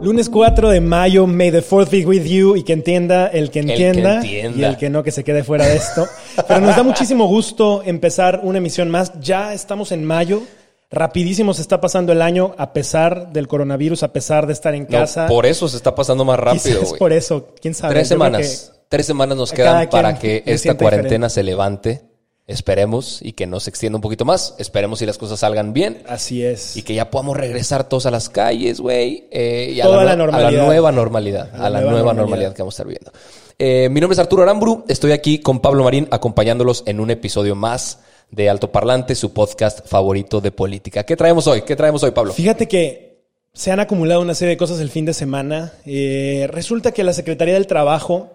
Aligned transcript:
Lunes 0.00 0.28
4 0.28 0.70
de 0.70 0.80
mayo, 0.80 1.26
May 1.26 1.50
the 1.50 1.62
4th 1.62 1.90
be 1.90 2.06
with 2.06 2.24
you 2.24 2.54
y 2.56 2.62
que 2.62 2.72
entienda 2.72 3.26
el 3.26 3.50
que 3.50 3.64
que 3.64 3.88
entienda, 3.88 4.24
y 4.24 4.62
el 4.62 4.76
que 4.76 4.90
no 4.90 5.02
que 5.02 5.10
se 5.10 5.24
quede 5.24 5.42
fuera 5.42 5.66
de 5.66 5.76
esto. 5.76 6.06
Pero 6.46 6.60
nos 6.60 6.76
da 6.76 6.82
muchísimo 6.84 7.26
gusto 7.26 7.82
empezar 7.84 8.40
una 8.44 8.58
emisión 8.58 8.90
más. 8.90 9.12
Ya 9.20 9.52
estamos 9.52 9.90
en 9.90 10.04
mayo. 10.04 10.42
Rapidísimo 10.90 11.52
se 11.52 11.62
está 11.62 11.80
pasando 11.80 12.12
el 12.12 12.22
año 12.22 12.54
a 12.56 12.72
pesar 12.72 13.32
del 13.32 13.48
coronavirus, 13.48 14.04
a 14.04 14.12
pesar 14.12 14.46
de 14.46 14.52
estar 14.54 14.74
en 14.74 14.84
No, 14.84 14.88
casa. 14.88 15.26
por 15.26 15.44
eso 15.44 15.68
se 15.68 15.76
está 15.76 15.94
pasando 15.94 16.24
más 16.24 16.38
rápido, 16.38 16.80
güey. 16.82 16.98
por 16.98 17.12
eso, 17.12 17.48
quién 17.60 17.74
sabe. 17.74 17.94
Tres 17.94 18.08
Yo 18.08 18.14
semanas. 18.14 18.72
Tres 18.88 19.04
semanas 19.04 19.36
nos 19.36 19.52
quedan 19.52 19.90
para 19.90 20.18
que 20.18 20.42
esta 20.46 20.74
cuarentena 20.76 21.28
se 21.28 21.42
levante. 21.42 22.07
Esperemos 22.48 23.20
y 23.22 23.32
que 23.34 23.46
no 23.46 23.60
se 23.60 23.68
extienda 23.68 23.96
un 23.98 24.00
poquito 24.00 24.24
más. 24.24 24.54
Esperemos 24.58 24.98
si 25.00 25.06
las 25.06 25.18
cosas 25.18 25.38
salgan 25.40 25.74
bien 25.74 26.02
Así 26.08 26.42
es. 26.42 26.76
y 26.78 26.82
que 26.82 26.94
ya 26.94 27.10
podamos 27.10 27.36
regresar 27.36 27.88
todos 27.88 28.06
a 28.06 28.10
las 28.10 28.30
calles, 28.30 28.80
güey. 28.80 29.28
eh, 29.30 29.72
y 29.74 29.80
a 29.80 29.84
Toda 29.84 30.02
la 30.04 30.12
nue- 30.12 30.14
A 30.14 30.16
normalidad. 30.16 30.50
la 30.52 30.64
nueva 30.66 30.90
normalidad. 30.92 31.50
A 31.54 31.68
la, 31.68 31.82
nueva, 31.82 32.14
normalidad. 32.14 32.54
que 32.54 32.62
vamos 32.62 32.72
a 32.74 32.76
estar 32.76 32.86
viviendo. 32.86 33.12
Eh, 33.58 33.88
mi 33.90 34.00
nombre 34.00 34.14
es 34.14 34.18
Arturo 34.18 34.42
Aramburu. 34.44 34.84
Estoy 34.88 35.12
aquí 35.12 35.40
con 35.40 35.60
Pablo 35.60 35.84
Marín 35.84 36.08
acompañándolos 36.10 36.84
en 36.86 37.00
un 37.00 37.10
episodio 37.10 37.54
más 37.54 37.98
de 38.30 38.48
Alto 38.48 38.72
Parlante, 38.72 39.14
su 39.14 39.34
podcast 39.34 39.86
favorito 39.86 40.40
de 40.40 40.50
política. 40.50 41.04
¿Qué 41.04 41.16
traemos 41.16 41.46
hoy? 41.46 41.62
¿Qué 41.62 41.76
traemos 41.76 42.02
hoy, 42.02 42.12
Pablo? 42.12 42.32
Fíjate 42.32 42.66
que 42.66 43.24
se 43.52 43.72
han 43.72 43.80
acumulado 43.80 44.22
una 44.22 44.34
serie 44.34 44.50
de 44.54 44.56
cosas 44.58 44.80
el 44.80 44.88
fin 44.88 45.04
de 45.04 45.12
semana. 45.12 45.74
Eh, 45.84 46.46
resulta 46.50 46.92
que 46.92 47.04
la 47.04 47.12
Secretaría 47.12 47.54
del 47.54 47.66
Trabajo, 47.66 48.30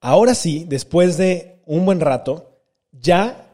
ahora 0.00 0.36
sí, 0.36 0.64
después 0.68 1.16
de 1.16 1.60
un 1.66 1.84
buen 1.84 1.98
rato, 2.00 2.60
ya 2.92 3.46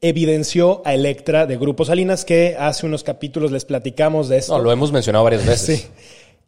evidenció 0.00 0.82
a 0.84 0.94
Electra 0.94 1.46
de 1.46 1.56
Grupo 1.56 1.84
Salinas, 1.84 2.24
que 2.24 2.56
hace 2.58 2.86
unos 2.86 3.04
capítulos 3.04 3.50
les 3.50 3.64
platicamos 3.64 4.28
de 4.28 4.38
esto. 4.38 4.56
No, 4.56 4.62
lo 4.62 4.72
hemos 4.72 4.92
mencionado 4.92 5.24
varias 5.24 5.44
veces. 5.46 5.80
Sí. 5.80 5.86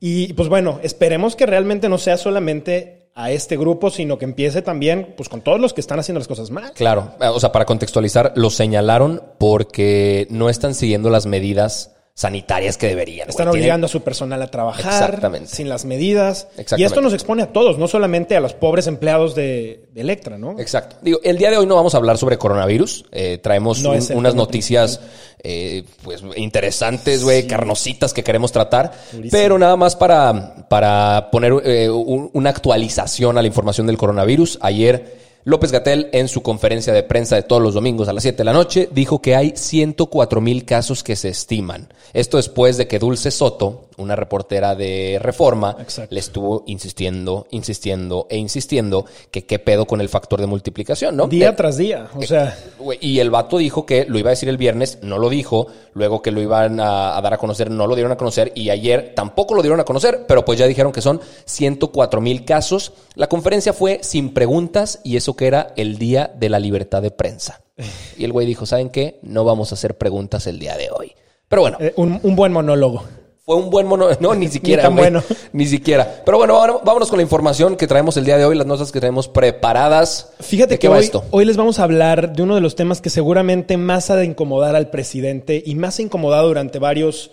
Y 0.00 0.32
pues 0.32 0.48
bueno, 0.48 0.80
esperemos 0.82 1.36
que 1.36 1.46
realmente 1.46 1.88
no 1.88 1.98
sea 1.98 2.16
solamente 2.16 3.10
a 3.14 3.30
este 3.30 3.56
grupo, 3.56 3.90
sino 3.90 4.18
que 4.18 4.24
empiece 4.24 4.62
también 4.62 5.14
pues 5.16 5.28
con 5.28 5.42
todos 5.42 5.60
los 5.60 5.74
que 5.74 5.80
están 5.80 5.98
haciendo 5.98 6.20
las 6.20 6.28
cosas 6.28 6.50
mal. 6.50 6.72
Claro, 6.74 7.12
o 7.20 7.38
sea, 7.40 7.52
para 7.52 7.66
contextualizar, 7.66 8.32
lo 8.36 8.50
señalaron 8.50 9.22
porque 9.38 10.26
no 10.30 10.48
están 10.48 10.74
siguiendo 10.74 11.10
las 11.10 11.26
medidas 11.26 11.96
sanitarias 12.20 12.76
que 12.76 12.86
deberían. 12.86 13.26
güey. 13.26 13.30
Están 13.30 13.46
Tienen- 13.46 13.60
obligando 13.62 13.86
a 13.86 13.88
su 13.88 14.02
personal 14.02 14.42
a 14.42 14.50
trabajar 14.50 14.92
Exactamente. 15.04 15.48
sin 15.48 15.70
las 15.70 15.86
medidas. 15.86 16.48
Exactamente. 16.58 16.82
Y 16.82 16.84
esto 16.84 17.00
nos 17.00 17.14
expone 17.14 17.42
a 17.42 17.46
todos, 17.50 17.78
no 17.78 17.88
solamente 17.88 18.36
a 18.36 18.40
los 18.40 18.52
pobres 18.52 18.86
empleados 18.86 19.34
de, 19.34 19.86
de 19.94 20.00
Electra, 20.02 20.36
¿no? 20.36 20.60
Exacto. 20.60 20.96
Digo, 21.00 21.18
el 21.24 21.38
día 21.38 21.50
de 21.50 21.56
hoy 21.56 21.66
no 21.66 21.76
vamos 21.76 21.94
a 21.94 21.96
hablar 21.96 22.18
sobre 22.18 22.36
coronavirus. 22.36 23.06
Eh, 23.10 23.38
traemos 23.42 23.80
No 23.82 23.92
un- 23.92 24.06
unas 24.12 24.34
noticias 24.34 25.00
eh, 25.42 25.84
pues 26.04 26.22
interesantes, 26.36 27.24
güey, 27.24 27.40
Sí. 27.42 27.48
carnositas 27.48 28.12
que 28.12 28.22
queremos 28.22 28.52
tratar. 28.52 28.92
Durísimo. 29.12 29.30
Pero 29.40 29.58
nada 29.58 29.76
más 29.76 29.96
para, 29.96 30.66
para 30.68 31.30
poner 31.32 31.54
eh, 31.64 31.88
un- 31.88 32.28
una 32.34 32.50
actualización 32.50 33.38
a 33.38 33.40
la 33.40 33.48
información 33.48 33.86
del 33.86 33.96
coronavirus. 33.96 34.58
Ayer 34.60 35.29
López 35.44 35.72
Gatel 35.72 36.10
en 36.12 36.28
su 36.28 36.42
conferencia 36.42 36.92
de 36.92 37.02
prensa 37.02 37.36
de 37.36 37.42
todos 37.42 37.62
los 37.62 37.72
domingos 37.72 38.08
a 38.08 38.12
las 38.12 38.22
7 38.22 38.38
de 38.38 38.44
la 38.44 38.52
noche 38.52 38.88
dijo 38.92 39.22
que 39.22 39.36
hay 39.36 39.54
104 39.56 40.40
mil 40.40 40.66
casos 40.66 41.02
que 41.02 41.16
se 41.16 41.30
estiman. 41.30 41.88
Esto 42.12 42.36
después 42.36 42.76
de 42.76 42.86
que 42.86 42.98
Dulce 42.98 43.30
Soto, 43.30 43.88
una 44.00 44.16
reportera 44.16 44.74
de 44.74 45.18
Reforma, 45.20 45.76
Exacto. 45.78 46.14
le 46.14 46.20
estuvo 46.20 46.64
insistiendo, 46.66 47.46
insistiendo 47.50 48.26
e 48.30 48.36
insistiendo 48.36 49.04
que 49.30 49.44
qué 49.46 49.58
pedo 49.58 49.86
con 49.86 50.00
el 50.00 50.08
factor 50.08 50.40
de 50.40 50.46
multiplicación, 50.46 51.16
¿no? 51.16 51.26
Día 51.28 51.50
Eh, 51.50 51.52
tras 51.52 51.76
día. 51.76 52.08
O 52.14 52.22
sea, 52.22 52.56
Güey, 52.78 52.98
Y 53.00 53.18
el 53.20 53.30
vato 53.30 53.58
dijo 53.58 53.86
que 53.86 54.06
lo 54.06 54.18
iba 54.18 54.30
a 54.30 54.32
decir 54.32 54.48
el 54.48 54.56
viernes, 54.56 54.98
no 55.02 55.18
lo 55.18 55.28
dijo, 55.28 55.66
luego 55.94 56.22
que 56.22 56.30
lo 56.30 56.40
iban 56.40 56.80
a, 56.80 57.16
a 57.16 57.20
dar 57.20 57.34
a 57.34 57.38
conocer, 57.38 57.70
no 57.70 57.86
lo 57.86 57.94
dieron 57.94 58.12
a 58.12 58.16
conocer, 58.16 58.52
y 58.54 58.70
ayer 58.70 59.12
tampoco 59.14 59.54
lo 59.54 59.62
dieron 59.62 59.80
a 59.80 59.84
conocer, 59.84 60.24
pero 60.26 60.44
pues 60.44 60.58
ya 60.58 60.66
dijeron 60.66 60.92
que 60.92 61.00
son 61.00 61.20
104 61.44 62.20
mil 62.20 62.44
casos. 62.44 62.92
La 63.14 63.28
conferencia 63.28 63.72
fue 63.72 64.00
sin 64.02 64.32
preguntas 64.32 65.00
y 65.04 65.16
eso 65.16 65.36
que 65.36 65.46
era 65.46 65.72
el 65.76 65.98
día 65.98 66.32
de 66.34 66.48
la 66.48 66.58
libertad 66.58 67.02
de 67.02 67.10
prensa. 67.10 67.60
Y 68.18 68.24
el 68.24 68.32
güey 68.32 68.46
dijo, 68.46 68.66
¿saben 68.66 68.90
qué? 68.90 69.18
No 69.22 69.44
vamos 69.44 69.72
a 69.72 69.74
hacer 69.74 69.96
preguntas 69.96 70.46
el 70.46 70.58
día 70.58 70.76
de 70.76 70.90
hoy. 70.90 71.12
Pero 71.48 71.62
bueno, 71.62 71.78
eh, 71.80 71.92
un, 71.96 72.20
un 72.22 72.36
buen 72.36 72.52
monólogo. 72.52 73.02
Fue 73.44 73.56
un 73.56 73.70
buen 73.70 73.86
mono. 73.86 74.08
No, 74.20 74.34
ni 74.34 74.48
siquiera. 74.48 74.82
tan 74.84 74.94
bueno. 74.96 75.22
Ni 75.52 75.66
siquiera. 75.66 76.22
Pero 76.24 76.38
bueno, 76.38 76.54
vámonos- 76.84 77.08
con 77.10 77.18
la 77.18 77.22
información 77.22 77.76
que 77.76 77.86
traemos 77.86 78.16
el 78.16 78.24
día 78.24 78.36
de 78.36 78.44
hoy, 78.44 78.56
las 78.56 78.66
notas 78.66 78.92
que 78.92 79.00
tenemos 79.00 79.26
preparadas. 79.28 80.32
Fíjate 80.40 80.74
¿De 80.74 80.78
que 80.78 80.82
qué 80.82 80.88
va 80.88 80.96
hoy, 80.98 81.04
esto? 81.04 81.24
hoy 81.30 81.44
les 81.44 81.56
vamos 81.56 81.78
a 81.78 81.84
hablar 81.84 82.32
de 82.32 82.42
uno 82.42 82.54
de 82.54 82.60
los 82.60 82.76
temas 82.76 83.00
que 83.00 83.10
seguramente 83.10 83.76
más 83.76 84.10
ha 84.10 84.16
de 84.16 84.24
incomodar 84.26 84.76
al 84.76 84.90
presidente 84.90 85.62
y 85.64 85.74
más 85.74 85.98
ha 85.98 86.02
incomodado 86.02 86.48
durante 86.48 86.78
varios, 86.78 87.30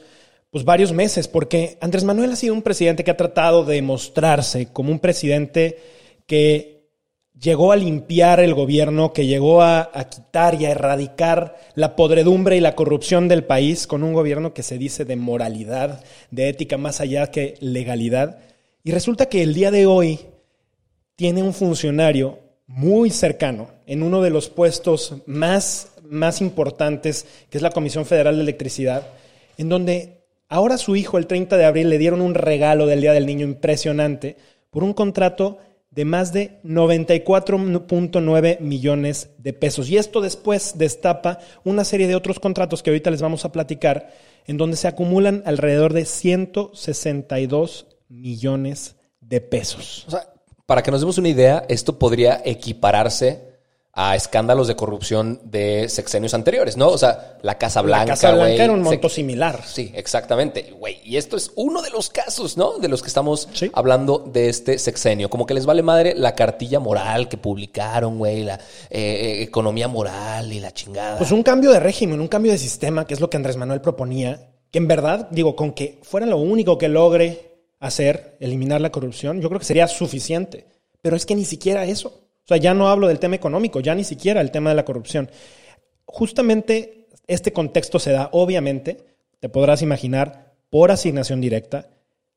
pues 0.51 0.63
varios 0.65 0.93
meses, 0.93 1.27
porque 1.27 1.77
Andrés 1.81 2.03
Manuel 2.03 2.31
ha 2.31 2.35
sido 2.35 2.53
un 2.53 2.61
presidente 2.63 3.03
que 3.03 3.11
ha 3.11 3.17
tratado 3.17 3.63
de 3.65 3.81
mostrarse 3.81 4.67
como 4.73 4.91
un 4.91 4.99
presidente 4.99 5.77
que 6.25 6.76
llegó 7.39 7.71
a 7.71 7.75
limpiar 7.75 8.39
el 8.39 8.53
gobierno, 8.53 9.13
que 9.13 9.25
llegó 9.25 9.61
a, 9.61 9.91
quitar 10.09 10.59
y 10.59 10.65
a 10.65 10.71
erradicar 10.71 11.55
la 11.75 11.95
podredumbre 11.95 12.57
y 12.57 12.61
la 12.61 12.75
corrupción 12.75 13.27
del 13.27 13.43
país 13.43 13.87
con 13.87 14.03
un 14.03 14.13
gobierno 14.13 14.53
que 14.53 14.63
se 14.63 14.77
dice 14.77 15.05
de 15.05 15.15
moralidad, 15.15 16.03
de 16.31 16.49
ética 16.49 16.77
más 16.77 17.01
allá 17.01 17.29
que 17.31 17.55
legalidad. 17.59 18.39
Y 18.83 18.91
resulta 18.91 19.27
que 19.27 19.43
el 19.43 19.53
día 19.53 19.71
de 19.71 19.85
hoy 19.85 20.19
tiene 21.15 21.43
un 21.43 21.53
funcionario 21.53 22.39
muy 22.67 23.09
cercano 23.09 23.69
en 23.85 24.03
uno 24.03 24.21
de 24.21 24.29
los 24.29 24.49
puestos 24.49 25.15
más, 25.25 25.91
más 26.03 26.41
importantes, 26.41 27.25
que 27.49 27.57
es 27.57 27.61
la 27.61 27.71
Comisión 27.71 28.05
Federal 28.05 28.35
de 28.35 28.43
Electricidad, 28.43 29.07
en 29.57 29.69
donde 29.69 30.25
ahora 30.49 30.77
su 30.77 30.95
hijo, 30.95 31.17
el 31.17 31.27
30 31.27 31.57
de 31.57 31.65
abril, 31.65 31.89
le 31.89 31.97
dieron 31.97 32.21
un 32.21 32.33
regalo 32.33 32.85
del 32.85 33.01
Día 33.01 33.13
del 33.13 33.25
Niño 33.25 33.45
impresionante 33.45 34.37
por 34.69 34.83
un 34.83 34.93
contrato 34.93 35.59
de 35.97 36.05
más 36.05 36.31
de 36.31 36.61
94.9 36.63 38.59
millones 38.59 39.31
de 39.39 39.51
pesos. 39.51 39.89
Y 39.89 39.97
esto 39.97 40.21
después 40.21 40.73
destapa 40.77 41.39
una 41.63 41.83
serie 41.83 42.05
de 42.05 42.15
otros 42.15 42.39
contratos 42.39 42.83
que 42.83 42.91
ahorita 42.91 43.09
les 43.09 43.23
vamos 43.23 43.45
a 43.45 43.51
platicar, 43.51 44.11
en 44.45 44.57
donde 44.57 44.77
se 44.77 44.87
acumulan 44.87 45.41
alrededor 45.47 45.93
de 45.93 46.05
162 46.05 47.87
millones 48.09 48.95
de 49.21 49.41
pesos. 49.41 50.05
O 50.07 50.11
sea, 50.11 50.31
para 50.67 50.83
que 50.83 50.91
nos 50.91 50.99
demos 50.99 51.17
una 51.17 51.29
idea, 51.29 51.65
esto 51.67 51.97
podría 51.97 52.43
equipararse 52.45 53.46
a 53.99 54.15
escándalos 54.15 54.67
de 54.67 54.75
corrupción 54.75 55.41
de 55.43 55.89
sexenios 55.89 56.35
anteriores, 56.35 56.77
¿no? 56.77 56.89
O 56.89 56.97
sea, 56.99 57.39
la 57.41 57.57
Casa 57.57 57.81
Blanca, 57.81 58.05
la 58.05 58.11
Casa 58.11 58.31
Blanca 58.31 58.63
era 58.63 58.71
un 58.71 58.83
se- 58.83 58.89
monto 58.91 59.09
similar. 59.09 59.59
Sí, 59.65 59.91
exactamente, 59.95 60.71
güey. 60.77 60.99
Y 61.03 61.17
esto 61.17 61.35
es 61.35 61.51
uno 61.55 61.81
de 61.81 61.89
los 61.89 62.09
casos, 62.09 62.57
¿no? 62.57 62.77
De 62.77 62.89
los 62.89 63.01
que 63.01 63.07
estamos 63.07 63.49
Sí. 63.53 63.71
hablando 63.73 64.19
de 64.19 64.49
este 64.49 64.77
sexenio. 64.77 65.31
Como 65.31 65.47
que 65.47 65.55
les 65.55 65.65
vale 65.65 65.81
madre 65.81 66.13
la 66.15 66.35
cartilla 66.35 66.79
moral 66.79 67.27
que 67.27 67.37
publicaron, 67.37 68.19
güey, 68.19 68.43
la 68.43 68.53
eh, 68.55 68.59
eh, 68.91 69.41
economía 69.41 69.87
moral 69.87 70.53
y 70.53 70.59
la 70.59 70.71
chingada. 70.71 71.17
Pues 71.17 71.31
un 71.31 71.41
cambio 71.41 71.71
de 71.71 71.79
régimen, 71.79 72.21
un 72.21 72.27
cambio 72.27 72.51
de 72.51 72.59
sistema, 72.59 73.07
que 73.07 73.15
es 73.15 73.19
lo 73.19 73.31
que 73.31 73.37
Andrés 73.37 73.57
Manuel 73.57 73.81
proponía, 73.81 74.51
que 74.69 74.77
en 74.77 74.87
verdad, 74.87 75.27
digo, 75.31 75.55
con 75.55 75.71
que 75.71 75.99
fuera 76.03 76.27
lo 76.27 76.37
único 76.37 76.77
que 76.77 76.87
logre 76.87 77.63
hacer, 77.79 78.37
eliminar 78.39 78.79
la 78.79 78.91
corrupción, 78.91 79.41
yo 79.41 79.49
creo 79.49 79.57
que 79.59 79.65
sería 79.65 79.87
suficiente. 79.87 80.67
Pero 81.01 81.15
es 81.15 81.25
que 81.25 81.35
ni 81.35 81.45
siquiera 81.45 81.83
eso. 81.85 82.26
O 82.47 82.49
sea, 82.49 82.57
ya 82.57 82.73
no 82.73 82.89
hablo 82.89 83.07
del 83.07 83.19
tema 83.19 83.35
económico, 83.35 83.81
ya 83.81 83.93
ni 83.93 84.03
siquiera 84.03 84.41
el 84.41 84.51
tema 84.51 84.69
de 84.69 84.77
la 84.77 84.85
corrupción. 84.85 85.29
Justamente 86.05 87.09
este 87.27 87.51
contexto 87.51 87.99
se 87.99 88.11
da, 88.11 88.29
obviamente, 88.31 89.05
te 89.39 89.49
podrás 89.49 89.81
imaginar, 89.81 90.55
por 90.69 90.91
asignación 90.91 91.41
directa, 91.41 91.89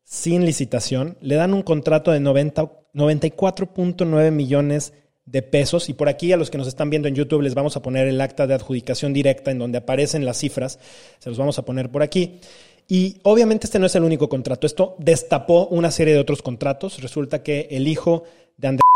sin 0.04 0.44
licitación, 0.44 1.16
le 1.20 1.36
dan 1.36 1.54
un 1.54 1.62
contrato 1.62 2.10
de 2.10 2.20
90 2.20 2.80
94.9 2.94 4.30
millones 4.30 4.92
de 5.26 5.42
pesos. 5.42 5.88
Y 5.88 5.94
por 5.94 6.08
aquí 6.08 6.32
a 6.32 6.36
los 6.36 6.50
que 6.50 6.58
nos 6.58 6.66
están 6.66 6.90
viendo 6.90 7.08
en 7.08 7.14
YouTube 7.14 7.42
les 7.42 7.54
vamos 7.54 7.76
a 7.76 7.82
poner 7.82 8.08
el 8.08 8.20
acta 8.20 8.46
de 8.46 8.54
adjudicación 8.54 9.12
directa 9.12 9.50
en 9.50 9.58
donde 9.58 9.78
aparecen 9.78 10.24
las 10.24 10.38
cifras. 10.38 10.78
Se 11.18 11.28
los 11.28 11.38
vamos 11.38 11.58
a 11.58 11.64
poner 11.64 11.90
por 11.90 12.02
aquí. 12.02 12.40
Y 12.88 13.18
obviamente 13.22 13.66
este 13.66 13.78
no 13.78 13.86
es 13.86 13.94
el 13.94 14.02
único 14.02 14.28
contrato. 14.28 14.66
Esto 14.66 14.96
destapó 14.98 15.68
una 15.68 15.90
serie 15.90 16.14
de 16.14 16.20
otros 16.20 16.42
contratos. 16.42 17.00
Resulta 17.00 17.42
que 17.42 17.68
el 17.70 17.86
hijo 17.86 18.24
de 18.56 18.68
Andrés 18.68 18.89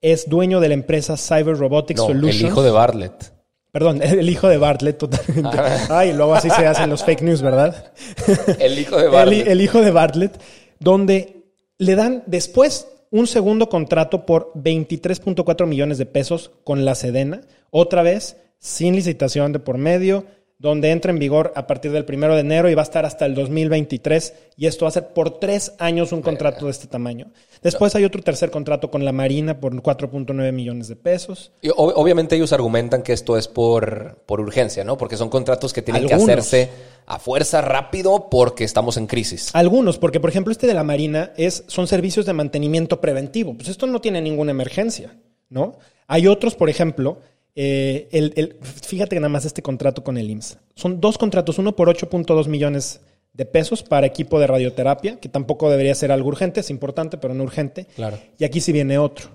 es 0.00 0.28
dueño 0.28 0.60
de 0.60 0.68
la 0.68 0.74
empresa 0.74 1.16
Cyber 1.16 1.56
Robotics 1.56 2.00
No, 2.00 2.06
Solutions. 2.06 2.40
el 2.40 2.46
hijo 2.46 2.62
de 2.62 2.70
Bartlett. 2.70 3.32
Perdón, 3.72 4.00
el 4.02 4.28
hijo 4.30 4.48
de 4.48 4.56
Bartlett 4.58 4.98
totalmente. 4.98 5.58
Ah. 5.58 5.86
Ay, 5.90 6.12
luego 6.12 6.34
así 6.34 6.48
se 6.50 6.66
hacen 6.66 6.88
los 6.90 7.04
fake 7.04 7.22
news, 7.22 7.42
¿verdad? 7.42 7.92
El 8.58 8.78
hijo 8.78 8.96
de 8.96 9.04
El, 9.06 9.10
Bartlett. 9.10 9.46
el 9.48 9.60
hijo 9.60 9.80
de 9.80 9.90
Bartlett, 9.90 10.40
donde 10.80 11.44
le 11.78 11.94
dan 11.94 12.22
después 12.26 12.88
un 13.10 13.26
segundo 13.26 13.68
contrato 13.68 14.26
por 14.26 14.52
23.4 14.54 15.66
millones 15.66 15.98
de 15.98 16.06
pesos 16.06 16.50
con 16.64 16.84
la 16.84 16.94
Sedena, 16.94 17.40
otra 17.70 18.02
vez 18.02 18.36
sin 18.58 18.96
licitación 18.96 19.52
de 19.52 19.60
por 19.60 19.78
medio, 19.78 20.24
donde 20.58 20.90
entra 20.90 21.12
en 21.12 21.20
vigor 21.20 21.52
a 21.54 21.68
partir 21.68 21.92
del 21.92 22.04
primero 22.04 22.34
de 22.34 22.40
enero 22.40 22.68
y 22.68 22.74
va 22.74 22.82
a 22.82 22.84
estar 22.84 23.06
hasta 23.06 23.24
el 23.26 23.34
2023, 23.36 24.34
y 24.56 24.66
esto 24.66 24.84
va 24.84 24.88
a 24.88 24.92
ser 24.92 25.08
por 25.14 25.38
tres 25.38 25.72
años 25.78 26.10
un 26.10 26.20
contrato 26.20 26.64
de 26.64 26.72
este 26.72 26.88
tamaño. 26.88 27.26
Después 27.62 27.94
hay 27.94 28.04
otro 28.04 28.22
tercer 28.22 28.50
contrato 28.50 28.90
con 28.90 29.04
la 29.04 29.12
Marina 29.12 29.60
por 29.60 29.72
4.9 29.80 30.52
millones 30.52 30.88
de 30.88 30.96
pesos. 30.96 31.52
Y 31.62 31.68
ob- 31.68 31.92
obviamente 31.94 32.34
ellos 32.34 32.52
argumentan 32.52 33.02
que 33.02 33.12
esto 33.12 33.36
es 33.36 33.46
por, 33.46 34.22
por 34.26 34.40
urgencia, 34.40 34.82
¿no? 34.82 34.98
Porque 34.98 35.16
son 35.16 35.28
contratos 35.28 35.72
que 35.72 35.82
tienen 35.82 36.06
que 36.06 36.14
hacerse 36.14 36.70
a 37.06 37.18
fuerza 37.20 37.60
rápido 37.60 38.28
porque 38.28 38.64
estamos 38.64 38.96
en 38.96 39.06
crisis. 39.06 39.50
Algunos, 39.54 39.98
porque 39.98 40.18
por 40.20 40.30
ejemplo 40.30 40.50
este 40.50 40.66
de 40.66 40.74
la 40.74 40.82
Marina 40.84 41.32
es, 41.36 41.64
son 41.68 41.86
servicios 41.86 42.26
de 42.26 42.32
mantenimiento 42.32 43.00
preventivo. 43.00 43.54
Pues 43.54 43.68
esto 43.68 43.86
no 43.86 44.00
tiene 44.00 44.20
ninguna 44.20 44.50
emergencia, 44.50 45.16
¿no? 45.50 45.78
Hay 46.08 46.26
otros, 46.26 46.54
por 46.54 46.68
ejemplo, 46.68 47.20
eh, 47.60 48.08
el, 48.12 48.32
el- 48.36 48.56
fíjate 48.62 49.16
que 49.16 49.20
nada 49.20 49.28
más 49.30 49.44
este 49.44 49.62
contrato 49.62 50.04
con 50.04 50.16
el 50.16 50.30
IMSS. 50.30 50.58
Son 50.76 51.00
dos 51.00 51.18
contratos, 51.18 51.58
uno 51.58 51.74
por 51.74 51.88
8.2 51.88 52.46
millones 52.46 53.00
de 53.32 53.46
pesos 53.46 53.82
para 53.82 54.06
equipo 54.06 54.38
de 54.38 54.46
radioterapia, 54.46 55.18
que 55.18 55.28
tampoco 55.28 55.68
debería 55.68 55.94
ser 55.96 56.12
algo 56.12 56.28
urgente, 56.28 56.60
es 56.60 56.70
importante, 56.70 57.18
pero 57.18 57.34
no 57.34 57.42
urgente. 57.42 57.86
Claro. 57.96 58.16
Y 58.38 58.44
aquí 58.44 58.60
sí 58.60 58.70
viene 58.70 58.96
otro. 58.98 59.30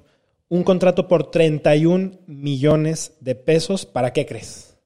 Un 0.48 0.64
contrato 0.64 1.08
por 1.10 1.32
31 1.32 2.20
millones 2.28 3.14
de 3.20 3.36
pesos, 3.36 3.86
¿para 3.86 4.14
qué 4.14 4.26
crees? 4.26 4.78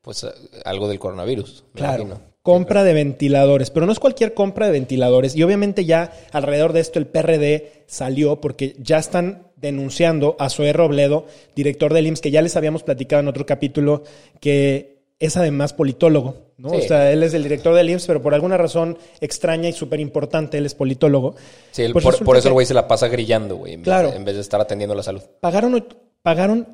Pues 0.00 0.22
eh, 0.22 0.28
algo 0.64 0.86
del 0.86 1.00
coronavirus, 1.00 1.64
me 1.74 1.78
Claro. 1.80 2.02
imagino. 2.04 2.33
Compra 2.44 2.84
de 2.84 2.92
ventiladores, 2.92 3.70
pero 3.70 3.86
no 3.86 3.92
es 3.92 3.98
cualquier 3.98 4.34
compra 4.34 4.66
de 4.66 4.72
ventiladores. 4.72 5.34
Y 5.34 5.42
obviamente 5.42 5.86
ya 5.86 6.12
alrededor 6.30 6.74
de 6.74 6.80
esto 6.80 6.98
el 6.98 7.06
PRD 7.06 7.84
salió 7.86 8.38
porque 8.42 8.76
ya 8.78 8.98
están 8.98 9.48
denunciando 9.56 10.36
a 10.38 10.50
Zoé 10.50 10.74
Robledo, 10.74 11.24
director 11.56 11.94
del 11.94 12.06
IMSS, 12.06 12.20
que 12.20 12.30
ya 12.30 12.42
les 12.42 12.54
habíamos 12.56 12.82
platicado 12.82 13.20
en 13.20 13.28
otro 13.28 13.46
capítulo, 13.46 14.02
que 14.40 15.06
es 15.18 15.38
además 15.38 15.72
politólogo, 15.72 16.52
¿no? 16.58 16.68
Sí. 16.68 16.76
O 16.76 16.80
sea, 16.82 17.10
él 17.12 17.22
es 17.22 17.32
el 17.32 17.44
director 17.44 17.74
del 17.74 17.88
IMSS, 17.88 18.08
pero 18.08 18.20
por 18.20 18.34
alguna 18.34 18.58
razón 18.58 18.98
extraña 19.22 19.70
y 19.70 19.72
súper 19.72 20.00
importante, 20.00 20.58
él 20.58 20.66
es 20.66 20.74
politólogo. 20.74 21.36
Sí, 21.70 21.80
el- 21.80 21.94
Pues 21.94 22.04
por, 22.18 22.36
eso 22.36 22.48
el 22.48 22.52
güey 22.52 22.66
se 22.66 22.74
la 22.74 22.86
pasa 22.86 23.08
grillando, 23.08 23.56
güey, 23.56 23.72
en, 23.72 23.80
vez 23.80 23.84
Claro. 23.84 24.10
de- 24.10 24.16
en 24.16 24.24
vez 24.26 24.34
de 24.34 24.42
estar 24.42 24.60
atendiendo 24.60 24.94
la 24.94 25.02
salud. 25.02 25.22
Pagaron, 25.40 25.82
pagaron 26.20 26.68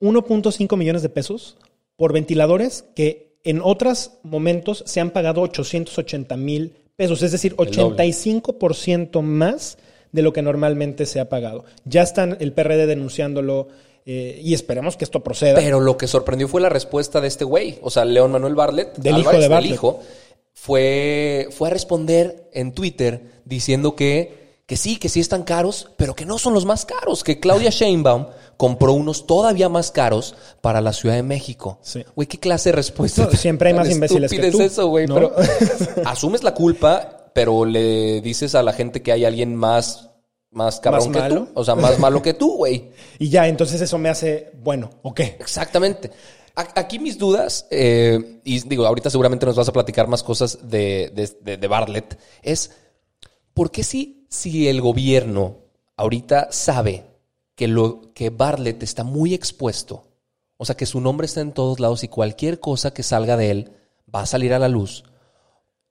1.5 0.00 0.76
millones 0.76 1.02
de 1.02 1.08
pesos 1.08 1.56
por 1.94 2.12
ventiladores 2.12 2.84
que 2.96 3.33
en 3.44 3.60
otros 3.62 4.12
momentos 4.22 4.82
se 4.86 5.00
han 5.00 5.10
pagado 5.10 5.42
880 5.42 6.36
mil 6.36 6.74
pesos, 6.96 7.22
es 7.22 7.32
decir, 7.32 7.54
El 7.58 7.70
doble. 7.70 8.04
85% 8.04 9.22
más 9.22 9.78
de 10.12 10.22
lo 10.22 10.32
que 10.32 10.42
normalmente 10.42 11.06
se 11.06 11.20
ha 11.20 11.28
pagado. 11.28 11.64
Ya 11.84 12.02
están 12.02 12.36
el 12.40 12.52
PRD 12.52 12.86
denunciándolo 12.86 13.68
eh, 14.06 14.40
y 14.42 14.54
esperemos 14.54 14.96
que 14.96 15.04
esto 15.04 15.22
proceda. 15.22 15.56
Pero 15.56 15.80
lo 15.80 15.96
que 15.96 16.06
sorprendió 16.06 16.46
fue 16.46 16.60
la 16.60 16.68
respuesta 16.68 17.20
de 17.20 17.28
este 17.28 17.44
güey. 17.44 17.78
O 17.82 17.90
sea, 17.90 18.04
León 18.04 18.32
Manuel 18.32 18.54
Bartlett, 18.54 18.96
Del 18.96 19.18
hijo 19.18 19.30
Álvarez, 19.30 19.48
de 19.48 19.54
del 19.54 19.66
hijo, 19.66 20.00
fue, 20.52 21.48
fue 21.50 21.68
a 21.68 21.72
responder 21.72 22.48
en 22.52 22.72
Twitter 22.72 23.42
diciendo 23.44 23.96
que, 23.96 24.43
que 24.66 24.76
sí, 24.76 24.96
que 24.96 25.08
sí 25.08 25.20
están 25.20 25.42
caros, 25.42 25.90
pero 25.96 26.14
que 26.14 26.24
no 26.24 26.38
son 26.38 26.54
los 26.54 26.64
más 26.64 26.86
caros. 26.86 27.22
Que 27.24 27.38
Claudia 27.40 27.70
Sheinbaum 27.72 28.26
compró 28.56 28.92
unos 28.94 29.26
todavía 29.26 29.68
más 29.68 29.90
caros 29.90 30.34
para 30.60 30.80
la 30.80 30.92
Ciudad 30.92 31.16
de 31.16 31.22
México. 31.22 31.78
Sí. 31.82 32.04
Güey, 32.16 32.26
¿qué 32.28 32.38
clase 32.38 32.70
de 32.70 32.76
respuesta? 32.76 33.24
No, 33.24 33.30
siempre 33.32 33.68
hay 33.70 33.74
más 33.74 33.90
imbéciles 33.90 34.30
que 34.30 34.36
estúpida 34.36 34.52
tú, 34.52 34.62
es 34.62 34.72
eso, 34.72 34.86
güey. 34.88 35.06
¿no? 35.06 35.14
Pero 35.14 35.32
asumes 36.06 36.42
la 36.42 36.54
culpa, 36.54 37.30
pero 37.34 37.64
le 37.64 38.20
dices 38.20 38.54
a 38.54 38.62
la 38.62 38.72
gente 38.72 39.02
que 39.02 39.12
hay 39.12 39.24
alguien 39.24 39.54
más, 39.54 40.10
más 40.50 40.80
cabrón 40.80 41.10
¿Más 41.10 41.12
que 41.12 41.28
malo? 41.28 41.44
tú. 41.46 41.50
O 41.56 41.64
sea, 41.64 41.74
más 41.74 41.98
malo 41.98 42.22
que 42.22 42.32
tú, 42.34 42.56
güey. 42.56 42.90
Y 43.18 43.28
ya, 43.28 43.46
entonces 43.48 43.80
eso 43.80 43.98
me 43.98 44.08
hace, 44.08 44.52
bueno, 44.62 44.90
¿o 45.02 45.12
qué? 45.12 45.36
Exactamente. 45.40 46.10
Aquí 46.56 47.00
mis 47.00 47.18
dudas, 47.18 47.66
eh, 47.72 48.40
y 48.44 48.60
digo, 48.68 48.86
ahorita 48.86 49.10
seguramente 49.10 49.44
nos 49.44 49.56
vas 49.56 49.68
a 49.68 49.72
platicar 49.72 50.06
más 50.06 50.22
cosas 50.22 50.58
de, 50.62 51.10
de, 51.12 51.28
de- 51.42 51.56
de 51.56 51.66
Bartlett, 51.68 52.16
es 52.42 52.70
¿por 53.52 53.72
qué 53.72 53.82
si, 53.82 54.23
si 54.34 54.68
el 54.68 54.80
gobierno 54.80 55.58
ahorita 55.96 56.48
sabe 56.50 57.06
que, 57.54 57.68
lo, 57.68 58.12
que 58.14 58.30
Bartlett 58.30 58.82
está 58.82 59.04
muy 59.04 59.32
expuesto, 59.32 60.08
o 60.56 60.64
sea, 60.64 60.76
que 60.76 60.86
su 60.86 61.00
nombre 61.00 61.26
está 61.26 61.40
en 61.40 61.52
todos 61.52 61.78
lados 61.78 62.02
y 62.02 62.08
cualquier 62.08 62.58
cosa 62.58 62.92
que 62.92 63.04
salga 63.04 63.36
de 63.36 63.50
él 63.52 63.72
va 64.12 64.22
a 64.22 64.26
salir 64.26 64.52
a 64.52 64.58
la 64.58 64.68
luz, 64.68 65.04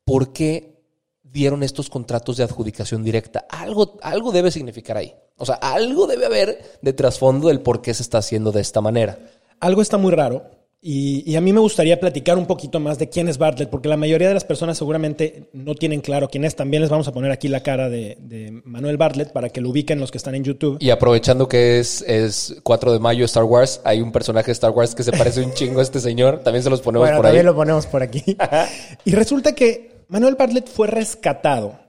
¿por 0.04 0.34
qué 0.34 0.84
dieron 1.24 1.63
estos 1.63 1.90
contratos 1.90 2.36
de 2.36 2.44
adjudicación 2.44 3.01
directa? 3.01 3.45
Algo, 3.50 3.98
algo 4.01 4.34
debe 4.34 4.51
significar 4.51 4.98
ahí. 4.98 5.16
O 5.38 5.45
sea, 5.45 5.56
algo 5.56 6.06
debe 6.06 6.25
haber 6.25 6.80
de 6.81 6.94
trasfondo 6.94 7.48
del 7.48 7.62
por 7.62 7.81
qué 7.81 7.94
se 7.94 8.04
está 8.04 8.18
haciendo 8.18 8.51
de 8.51 8.62
esta 8.62 8.81
manera. 8.81 9.19
Algo 9.62 9.81
está 9.81 9.98
muy 9.98 10.12
raro 10.12 10.44
y, 10.85 11.24
y 11.31 11.38
a 11.38 11.41
mí 11.41 11.53
me 11.53 11.62
gustaría 11.62 11.97
platicar 11.97 12.38
un 12.38 12.45
poquito 12.45 12.81
más 12.81 13.00
de 13.00 13.07
quién 13.07 13.30
es 13.30 13.38
Bartlett, 13.38 13.69
porque 13.69 13.88
la 13.88 13.95
mayoría 13.95 14.27
de 14.27 14.33
las 14.33 14.44
personas 14.44 14.77
seguramente 14.77 15.50
no 15.53 15.75
tienen 15.75 16.01
claro 16.01 16.27
quién 16.30 16.44
es. 16.44 16.57
También 16.57 16.81
les 16.81 16.89
vamos 16.89 17.07
a 17.07 17.13
poner 17.13 17.31
aquí 17.31 17.47
la 17.47 17.63
cara 17.63 17.89
de, 17.89 18.18
de 18.19 18.51
Manuel 18.65 18.97
Bartlett 18.97 19.31
para 19.31 19.47
que 19.47 19.62
lo 19.62 19.69
ubiquen 19.69 20.01
los 20.01 20.12
que 20.12 20.18
están 20.18 20.35
en 20.35 20.44
YouTube. 20.44 20.77
Y 20.81 20.89
aprovechando 20.89 21.47
que 21.47 21.80
es, 21.80 22.01
es 22.01 22.57
4 22.63 22.91
de 22.91 23.00
mayo 23.00 23.24
Star 23.24 23.45
Wars, 23.45 23.80
hay 23.85 24.01
un 24.01 24.12
personaje 24.12 24.47
de 24.47 24.51
Star 24.51 24.71
Wars 24.71 24.94
que 24.94 25.03
se 25.03 25.13
parece 25.13 25.41
un 25.41 25.53
chingo 25.53 25.80
a 25.80 25.83
este 25.83 26.01
señor. 26.01 26.41
También 26.44 26.63
se 26.63 26.69
los 26.69 26.81
ponemos 26.81 27.07
Bueno, 27.07 27.15
por 27.18 27.27
ahí. 27.27 27.30
también 27.30 27.45
lo 27.45 27.56
ponemos 27.56 27.85
por 27.85 28.03
aquí. 28.03 28.21
y 29.06 29.12
resulta 29.13 29.56
que 29.56 30.03
Manuel 30.09 30.35
Bartlett 30.35 30.68
fue 30.68 30.87
rescatado 30.87 31.80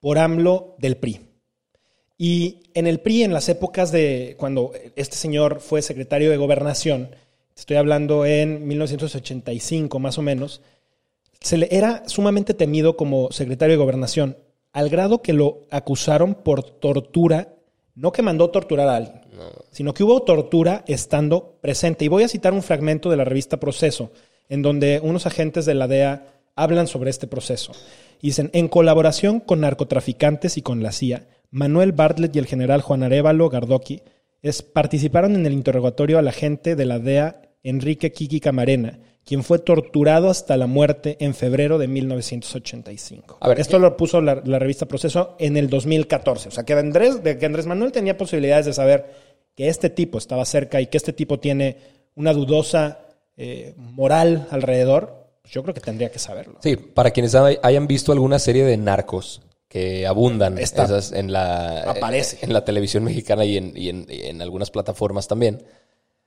por 0.00 0.18
AMLO 0.18 0.74
del 0.78 0.96
PRI. 0.96 1.20
Y 2.16 2.70
en 2.72 2.86
el 2.86 3.00
PRI, 3.00 3.24
en 3.24 3.34
las 3.34 3.50
épocas 3.50 3.92
de 3.92 4.36
cuando 4.38 4.72
este 4.96 5.16
señor 5.16 5.60
fue 5.60 5.82
secretario 5.82 6.30
de 6.30 6.38
gobernación, 6.38 7.10
estoy 7.56 7.76
hablando 7.76 8.26
en 8.26 8.66
1985 8.66 9.98
más 9.98 10.18
o 10.18 10.22
menos, 10.22 10.62
se 11.40 11.56
le 11.56 11.68
era 11.70 12.08
sumamente 12.08 12.54
temido 12.54 12.96
como 12.96 13.30
secretario 13.32 13.74
de 13.74 13.82
gobernación, 13.82 14.36
al 14.72 14.88
grado 14.88 15.22
que 15.22 15.32
lo 15.32 15.62
acusaron 15.70 16.34
por 16.34 16.62
tortura, 16.62 17.54
no 17.94 18.12
que 18.12 18.22
mandó 18.22 18.50
torturar 18.50 18.88
a 18.88 18.96
alguien, 18.96 19.20
sino 19.70 19.92
que 19.92 20.04
hubo 20.04 20.22
tortura 20.22 20.84
estando 20.86 21.58
presente. 21.60 22.04
Y 22.04 22.08
voy 22.08 22.22
a 22.22 22.28
citar 22.28 22.54
un 22.54 22.62
fragmento 22.62 23.10
de 23.10 23.16
la 23.16 23.24
revista 23.24 23.58
Proceso, 23.58 24.12
en 24.48 24.62
donde 24.62 25.00
unos 25.02 25.26
agentes 25.26 25.66
de 25.66 25.74
la 25.74 25.88
DEA 25.88 26.26
hablan 26.54 26.86
sobre 26.86 27.10
este 27.10 27.26
proceso. 27.26 27.72
Y 28.20 28.28
dicen, 28.28 28.50
en 28.52 28.68
colaboración 28.68 29.40
con 29.40 29.60
narcotraficantes 29.60 30.56
y 30.56 30.62
con 30.62 30.82
la 30.82 30.92
CIA, 30.92 31.26
Manuel 31.50 31.92
Bartlett 31.92 32.34
y 32.34 32.38
el 32.38 32.46
general 32.46 32.80
Juan 32.80 33.02
Arevalo 33.02 33.48
Gardoqui 33.50 34.02
es, 34.42 34.62
participaron 34.62 35.34
en 35.36 35.46
el 35.46 35.52
interrogatorio 35.52 36.18
al 36.18 36.28
agente 36.28 36.76
de 36.76 36.84
la 36.84 36.98
DEA 36.98 37.42
Enrique 37.62 38.12
Kiki 38.12 38.40
Camarena, 38.40 38.98
quien 39.24 39.44
fue 39.44 39.60
torturado 39.60 40.28
hasta 40.30 40.56
la 40.56 40.66
muerte 40.66 41.16
en 41.20 41.34
febrero 41.34 41.78
de 41.78 41.86
1985. 41.88 43.38
A 43.40 43.48
ver, 43.48 43.60
Esto 43.60 43.78
lo 43.78 43.96
puso 43.96 44.20
la, 44.20 44.42
la 44.44 44.58
revista 44.58 44.86
Proceso 44.86 45.36
en 45.38 45.56
el 45.56 45.68
2014. 45.70 46.48
O 46.48 46.52
sea, 46.52 46.64
que 46.64 46.72
Andrés, 46.74 47.22
de 47.22 47.38
que 47.38 47.46
Andrés 47.46 47.66
Manuel 47.66 47.92
tenía 47.92 48.16
posibilidades 48.16 48.66
de 48.66 48.72
saber 48.72 49.06
que 49.54 49.68
este 49.68 49.90
tipo 49.90 50.18
estaba 50.18 50.44
cerca 50.44 50.80
y 50.80 50.86
que 50.86 50.96
este 50.96 51.12
tipo 51.12 51.38
tiene 51.38 51.76
una 52.14 52.32
dudosa 52.32 53.00
eh, 53.36 53.74
moral 53.76 54.46
alrededor, 54.50 55.28
pues 55.42 55.54
yo 55.54 55.62
creo 55.62 55.74
que 55.74 55.80
tendría 55.80 56.10
que 56.10 56.18
saberlo. 56.18 56.58
Sí, 56.62 56.76
para 56.76 57.10
quienes 57.10 57.34
hay- 57.34 57.58
hayan 57.62 57.86
visto 57.86 58.12
alguna 58.12 58.38
serie 58.38 58.64
de 58.64 58.76
narcos 58.76 59.40
que 59.72 60.06
abundan 60.06 60.58
Está. 60.58 60.84
esas 60.84 61.12
en 61.12 61.32
la 61.32 61.80
Aparece. 61.92 62.36
en 62.42 62.52
la 62.52 62.62
televisión 62.62 63.04
mexicana 63.04 63.46
y 63.46 63.56
en, 63.56 63.72
y 63.74 63.88
en- 63.88 64.06
y 64.06 64.26
en 64.26 64.42
algunas 64.42 64.70
plataformas 64.70 65.28
también. 65.28 65.64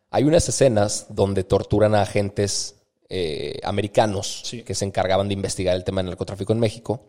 Hay 0.09 0.23
unas 0.23 0.49
escenas 0.49 1.05
donde 1.09 1.43
torturan 1.43 1.93
a 1.93 2.01
agentes 2.01 2.73
eh, 3.07 3.59
americanos 3.63 4.41
Sí. 4.45 4.63
que 4.63 4.73
se 4.73 4.83
encargaban 4.83 5.27
de 5.27 5.35
investigar 5.35 5.75
el 5.75 5.83
tema 5.83 6.01
del 6.01 6.07
narcotráfico 6.07 6.53
en 6.53 6.59
México. 6.59 7.03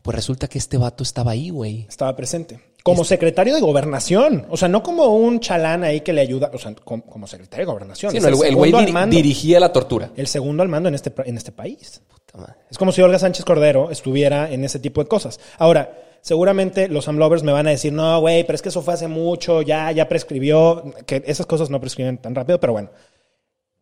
Pues 0.00 0.14
resulta 0.14 0.46
que 0.46 0.58
este 0.58 0.76
vato 0.78 1.02
estaba 1.02 1.32
ahí, 1.32 1.50
güey. 1.50 1.86
Estaba 1.88 2.14
presente. 2.14 2.60
Como 2.84 3.02
secretario 3.02 3.54
de 3.54 3.62
gobernación. 3.62 4.46
O 4.50 4.58
sea, 4.58 4.68
no 4.68 4.82
como 4.82 5.06
un 5.16 5.40
chalán 5.40 5.84
ahí 5.84 6.02
que 6.02 6.12
le 6.12 6.20
ayuda. 6.20 6.50
O 6.52 6.58
sea, 6.58 6.74
como, 6.74 7.02
como 7.06 7.26
secretario 7.26 7.64
de 7.64 7.72
gobernación. 7.72 8.12
Sí, 8.12 8.20
no, 8.20 8.28
el, 8.28 8.34
el 8.44 8.54
güey 8.54 8.92
mando. 8.92 9.16
dirigía 9.16 9.58
la 9.58 9.72
tortura. 9.72 10.10
El 10.14 10.26
segundo 10.26 10.62
al 10.62 10.68
mando 10.68 10.90
en 10.90 10.94
este, 10.94 11.12
en 11.24 11.36
este 11.36 11.50
país. 11.50 12.02
Puta 12.06 12.38
madre. 12.38 12.54
Es 12.70 12.76
como 12.76 12.92
si 12.92 13.00
Olga 13.00 13.18
Sánchez 13.18 13.44
Cordero 13.46 13.90
estuviera 13.90 14.52
en 14.52 14.64
ese 14.64 14.78
tipo 14.80 15.02
de 15.02 15.08
cosas. 15.08 15.40
Ahora, 15.56 15.98
seguramente 16.20 16.88
los 16.88 17.08
AMLovers 17.08 17.42
me 17.42 17.52
van 17.52 17.66
a 17.66 17.70
decir, 17.70 17.92
no, 17.92 18.20
güey, 18.20 18.44
pero 18.44 18.54
es 18.54 18.62
que 18.62 18.68
eso 18.68 18.82
fue 18.82 18.94
hace 18.94 19.08
mucho, 19.08 19.62
ya, 19.62 19.90
ya 19.92 20.08
prescribió, 20.08 20.84
que 21.06 21.22
esas 21.26 21.46
cosas 21.46 21.70
no 21.70 21.80
prescriben 21.80 22.18
tan 22.18 22.34
rápido, 22.34 22.60
pero 22.60 22.74
bueno. 22.74 22.90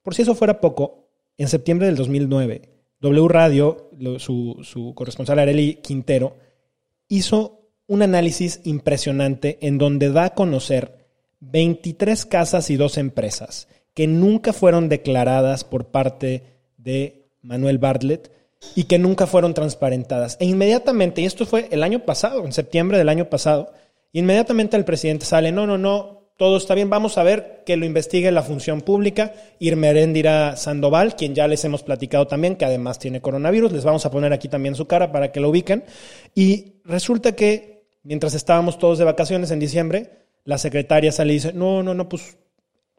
Por 0.03 0.15
si 0.15 0.23
eso 0.23 0.35
fuera 0.35 0.61
poco, 0.61 1.09
en 1.39 1.49
septiembre 1.49 1.87
del 1.87 1.97
2009, 1.97 2.63
W 3.01 3.29
Radio, 3.29 3.91
su, 4.19 4.59
su 4.63 4.95
corresponsal 4.95 5.39
Areli 5.39 5.77
Quintero, 5.77 6.37
hizo 7.09 7.62
un 7.93 8.01
análisis 8.01 8.63
impresionante 8.65 9.59
en 9.61 9.77
donde 9.77 10.11
da 10.11 10.25
a 10.25 10.35
conocer 10.35 10.97
23 11.41 12.25
casas 12.25 12.71
y 12.71 12.77
dos 12.77 12.97
empresas 12.97 13.69
que 13.93 14.07
nunca 14.07 14.55
fueron 14.55 14.89
declaradas 14.89 15.65
por 15.65 15.89
parte 15.89 16.43
de 16.79 17.27
Manuel 17.43 17.77
Bartlett 17.77 18.31
y 18.75 18.85
que 18.85 18.99
nunca 18.99 19.27
fueron 19.27 19.53
transparentadas. 19.53 20.39
E 20.41 20.47
inmediatamente, 20.47 21.21
y 21.21 21.27
esto 21.27 21.45
fue 21.45 21.69
el 21.71 21.83
año 21.83 22.07
pasado, 22.07 22.43
en 22.47 22.55
septiembre 22.55 22.97
del 22.97 23.11
año 23.11 23.29
pasado, 23.29 23.75
inmediatamente 24.15 24.79
el 24.79 24.87
presidente 24.87 25.27
sale, 25.27 25.53
no, 25.53 25.67
no, 25.67 25.77
no, 25.77 26.23
todo 26.39 26.57
está 26.57 26.75
bien, 26.75 26.89
vamos 26.89 27.19
a 27.19 27.23
ver 27.25 27.63
que 27.67 27.77
lo 27.77 27.85
investigue 27.85 28.33
la 28.33 28.43
función 28.43 28.81
pública. 28.81 29.35
Irmeréndira 29.59 30.57
Sandoval, 30.57 31.15
quien 31.15 31.35
ya 31.35 31.47
les 31.47 31.63
hemos 31.67 31.83
platicado 31.83 32.27
también, 32.27 32.57
que 32.57 32.65
además 32.65 32.99
tiene 32.99 33.21
coronavirus, 33.21 33.71
les 33.73 33.85
vamos 33.85 34.07
a 34.07 34.11
poner 34.11 34.33
aquí 34.33 34.49
también 34.49 34.75
su 34.77 34.87
cara 34.87 35.13
para 35.13 35.31
que 35.31 35.41
lo 35.41 35.51
ubiquen. 35.51 35.85
Y 36.35 36.73
resulta 36.87 37.33
que 37.33 37.72
mientras 38.03 38.35
estábamos 38.35 38.79
todos 38.79 38.99
de 38.99 39.05
vacaciones 39.05 39.51
en 39.51 39.61
diciembre, 39.61 40.11
la 40.45 40.59
secretaria 40.59 41.13
sale 41.13 41.33
y 41.33 41.37
dice, 41.37 41.53
no, 41.53 41.83
no, 41.83 41.95
no, 41.95 42.09
pues 42.09 42.37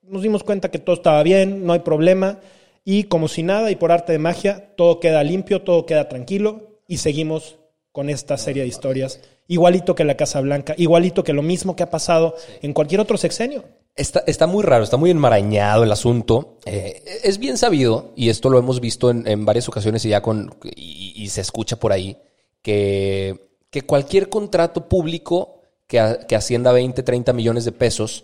nos 0.03 0.22
dimos 0.22 0.43
cuenta 0.43 0.72
que 0.72 0.79
todo 0.79 0.95
estaba 0.95 1.24
bien, 1.24 1.65
no 1.65 1.74
hay 1.74 1.79
problema, 1.79 2.39
y 2.86 3.05
como 3.05 3.27
si 3.27 3.43
nada 3.43 3.72
y 3.72 3.75
por 3.75 3.91
arte 3.91 4.12
de 4.12 4.19
magia, 4.19 4.75
todo 4.75 5.00
queda 5.00 5.24
limpio, 5.24 5.62
todo 5.62 5.86
queda 5.86 6.10
tranquilo, 6.10 6.79
y 6.88 6.98
seguimos 6.98 7.57
con 7.91 8.10
esta 8.10 8.38
serie 8.38 8.63
de 8.63 8.67
historias, 8.67 9.22
igualito 9.48 9.95
que 9.95 10.03
la 10.03 10.17
Casa 10.17 10.41
Blanca, 10.41 10.74
igualito 10.77 11.24
que 11.24 11.33
lo 11.33 11.41
mismo 11.41 11.75
que 11.75 11.83
ha 11.83 11.89
pasado 11.89 12.36
en 12.62 12.74
cualquier 12.74 13.01
otro 13.01 13.17
sexenio. 13.17 13.63
Está, 13.95 14.24
está 14.25 14.48
muy 14.48 14.63
raro, 14.63 14.83
está 14.83 14.98
muy 14.98 15.12
enmarañado 15.12 15.83
el 15.83 15.91
asunto. 15.91 16.57
Eh, 16.65 17.03
es 17.24 17.38
bien 17.38 17.57
sabido, 17.57 18.12
y 18.15 18.29
esto 18.29 18.50
lo 18.50 18.57
hemos 18.57 18.79
visto 18.79 19.12
en, 19.12 19.27
en 19.27 19.45
varias 19.45 19.67
ocasiones 19.67 20.03
y 20.05 20.10
ya 20.10 20.22
con. 20.22 20.55
Y, 20.75 21.13
y 21.15 21.29
se 21.29 21.41
escucha 21.41 21.75
por 21.75 21.91
ahí, 21.91 22.17
que, 22.63 23.52
que 23.74 23.82
cualquier 23.82 24.30
contrato 24.30 24.88
público 24.88 25.63
que, 25.88 26.20
que 26.27 26.36
ascienda 26.36 26.70
a 26.70 26.74
20, 26.74 27.01
30 27.01 27.34
millones 27.34 27.65
de 27.65 27.72
pesos 27.72 28.24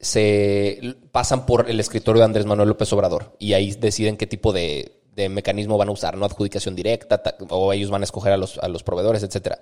se 0.00 0.96
pasan 1.12 1.46
por 1.46 1.70
el 1.70 1.78
escritorio 1.78 2.18
de 2.18 2.24
Andrés 2.24 2.46
Manuel 2.46 2.68
López 2.70 2.92
Obrador. 2.92 3.36
Y 3.38 3.52
ahí 3.52 3.70
deciden 3.78 4.16
qué 4.16 4.26
tipo 4.26 4.52
de, 4.52 5.00
de 5.14 5.28
mecanismo 5.28 5.78
van 5.78 5.88
a 5.88 5.92
usar, 5.92 6.16
¿no? 6.16 6.24
Adjudicación 6.26 6.74
directa, 6.74 7.22
ta- 7.22 7.36
o 7.48 7.72
ellos 7.72 7.90
van 7.90 8.02
a 8.02 8.06
escoger 8.06 8.32
a 8.32 8.36
los, 8.36 8.58
a 8.58 8.66
los 8.66 8.82
proveedores, 8.82 9.22
etcétera. 9.22 9.60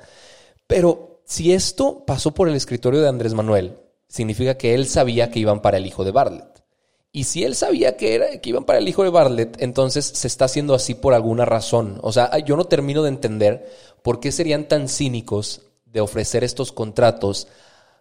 Pero 0.66 1.20
si 1.26 1.52
esto 1.52 2.04
pasó 2.06 2.32
por 2.32 2.48
el 2.48 2.54
escritorio 2.54 3.02
de 3.02 3.08
Andrés 3.08 3.34
Manuel, 3.34 3.76
significa 4.08 4.56
que 4.56 4.74
él 4.74 4.86
sabía 4.86 5.30
que 5.30 5.38
iban 5.40 5.60
para 5.60 5.76
el 5.76 5.84
hijo 5.86 6.02
de 6.02 6.12
Bartlett. 6.12 6.55
Y 7.16 7.24
si 7.24 7.44
él 7.44 7.54
sabía 7.54 7.96
que, 7.96 8.14
era, 8.14 8.40
que 8.42 8.50
iban 8.50 8.64
para 8.64 8.78
el 8.78 8.86
hijo 8.86 9.02
de 9.02 9.08
Bartlett, 9.08 9.56
entonces 9.62 10.04
se 10.04 10.26
está 10.26 10.44
haciendo 10.44 10.74
así 10.74 10.92
por 10.92 11.14
alguna 11.14 11.46
razón. 11.46 11.98
O 12.02 12.12
sea, 12.12 12.36
yo 12.40 12.58
no 12.58 12.66
termino 12.66 13.02
de 13.02 13.08
entender 13.08 13.70
por 14.02 14.20
qué 14.20 14.30
serían 14.30 14.68
tan 14.68 14.86
cínicos 14.86 15.62
de 15.86 16.02
ofrecer 16.02 16.44
estos 16.44 16.72
contratos 16.72 17.48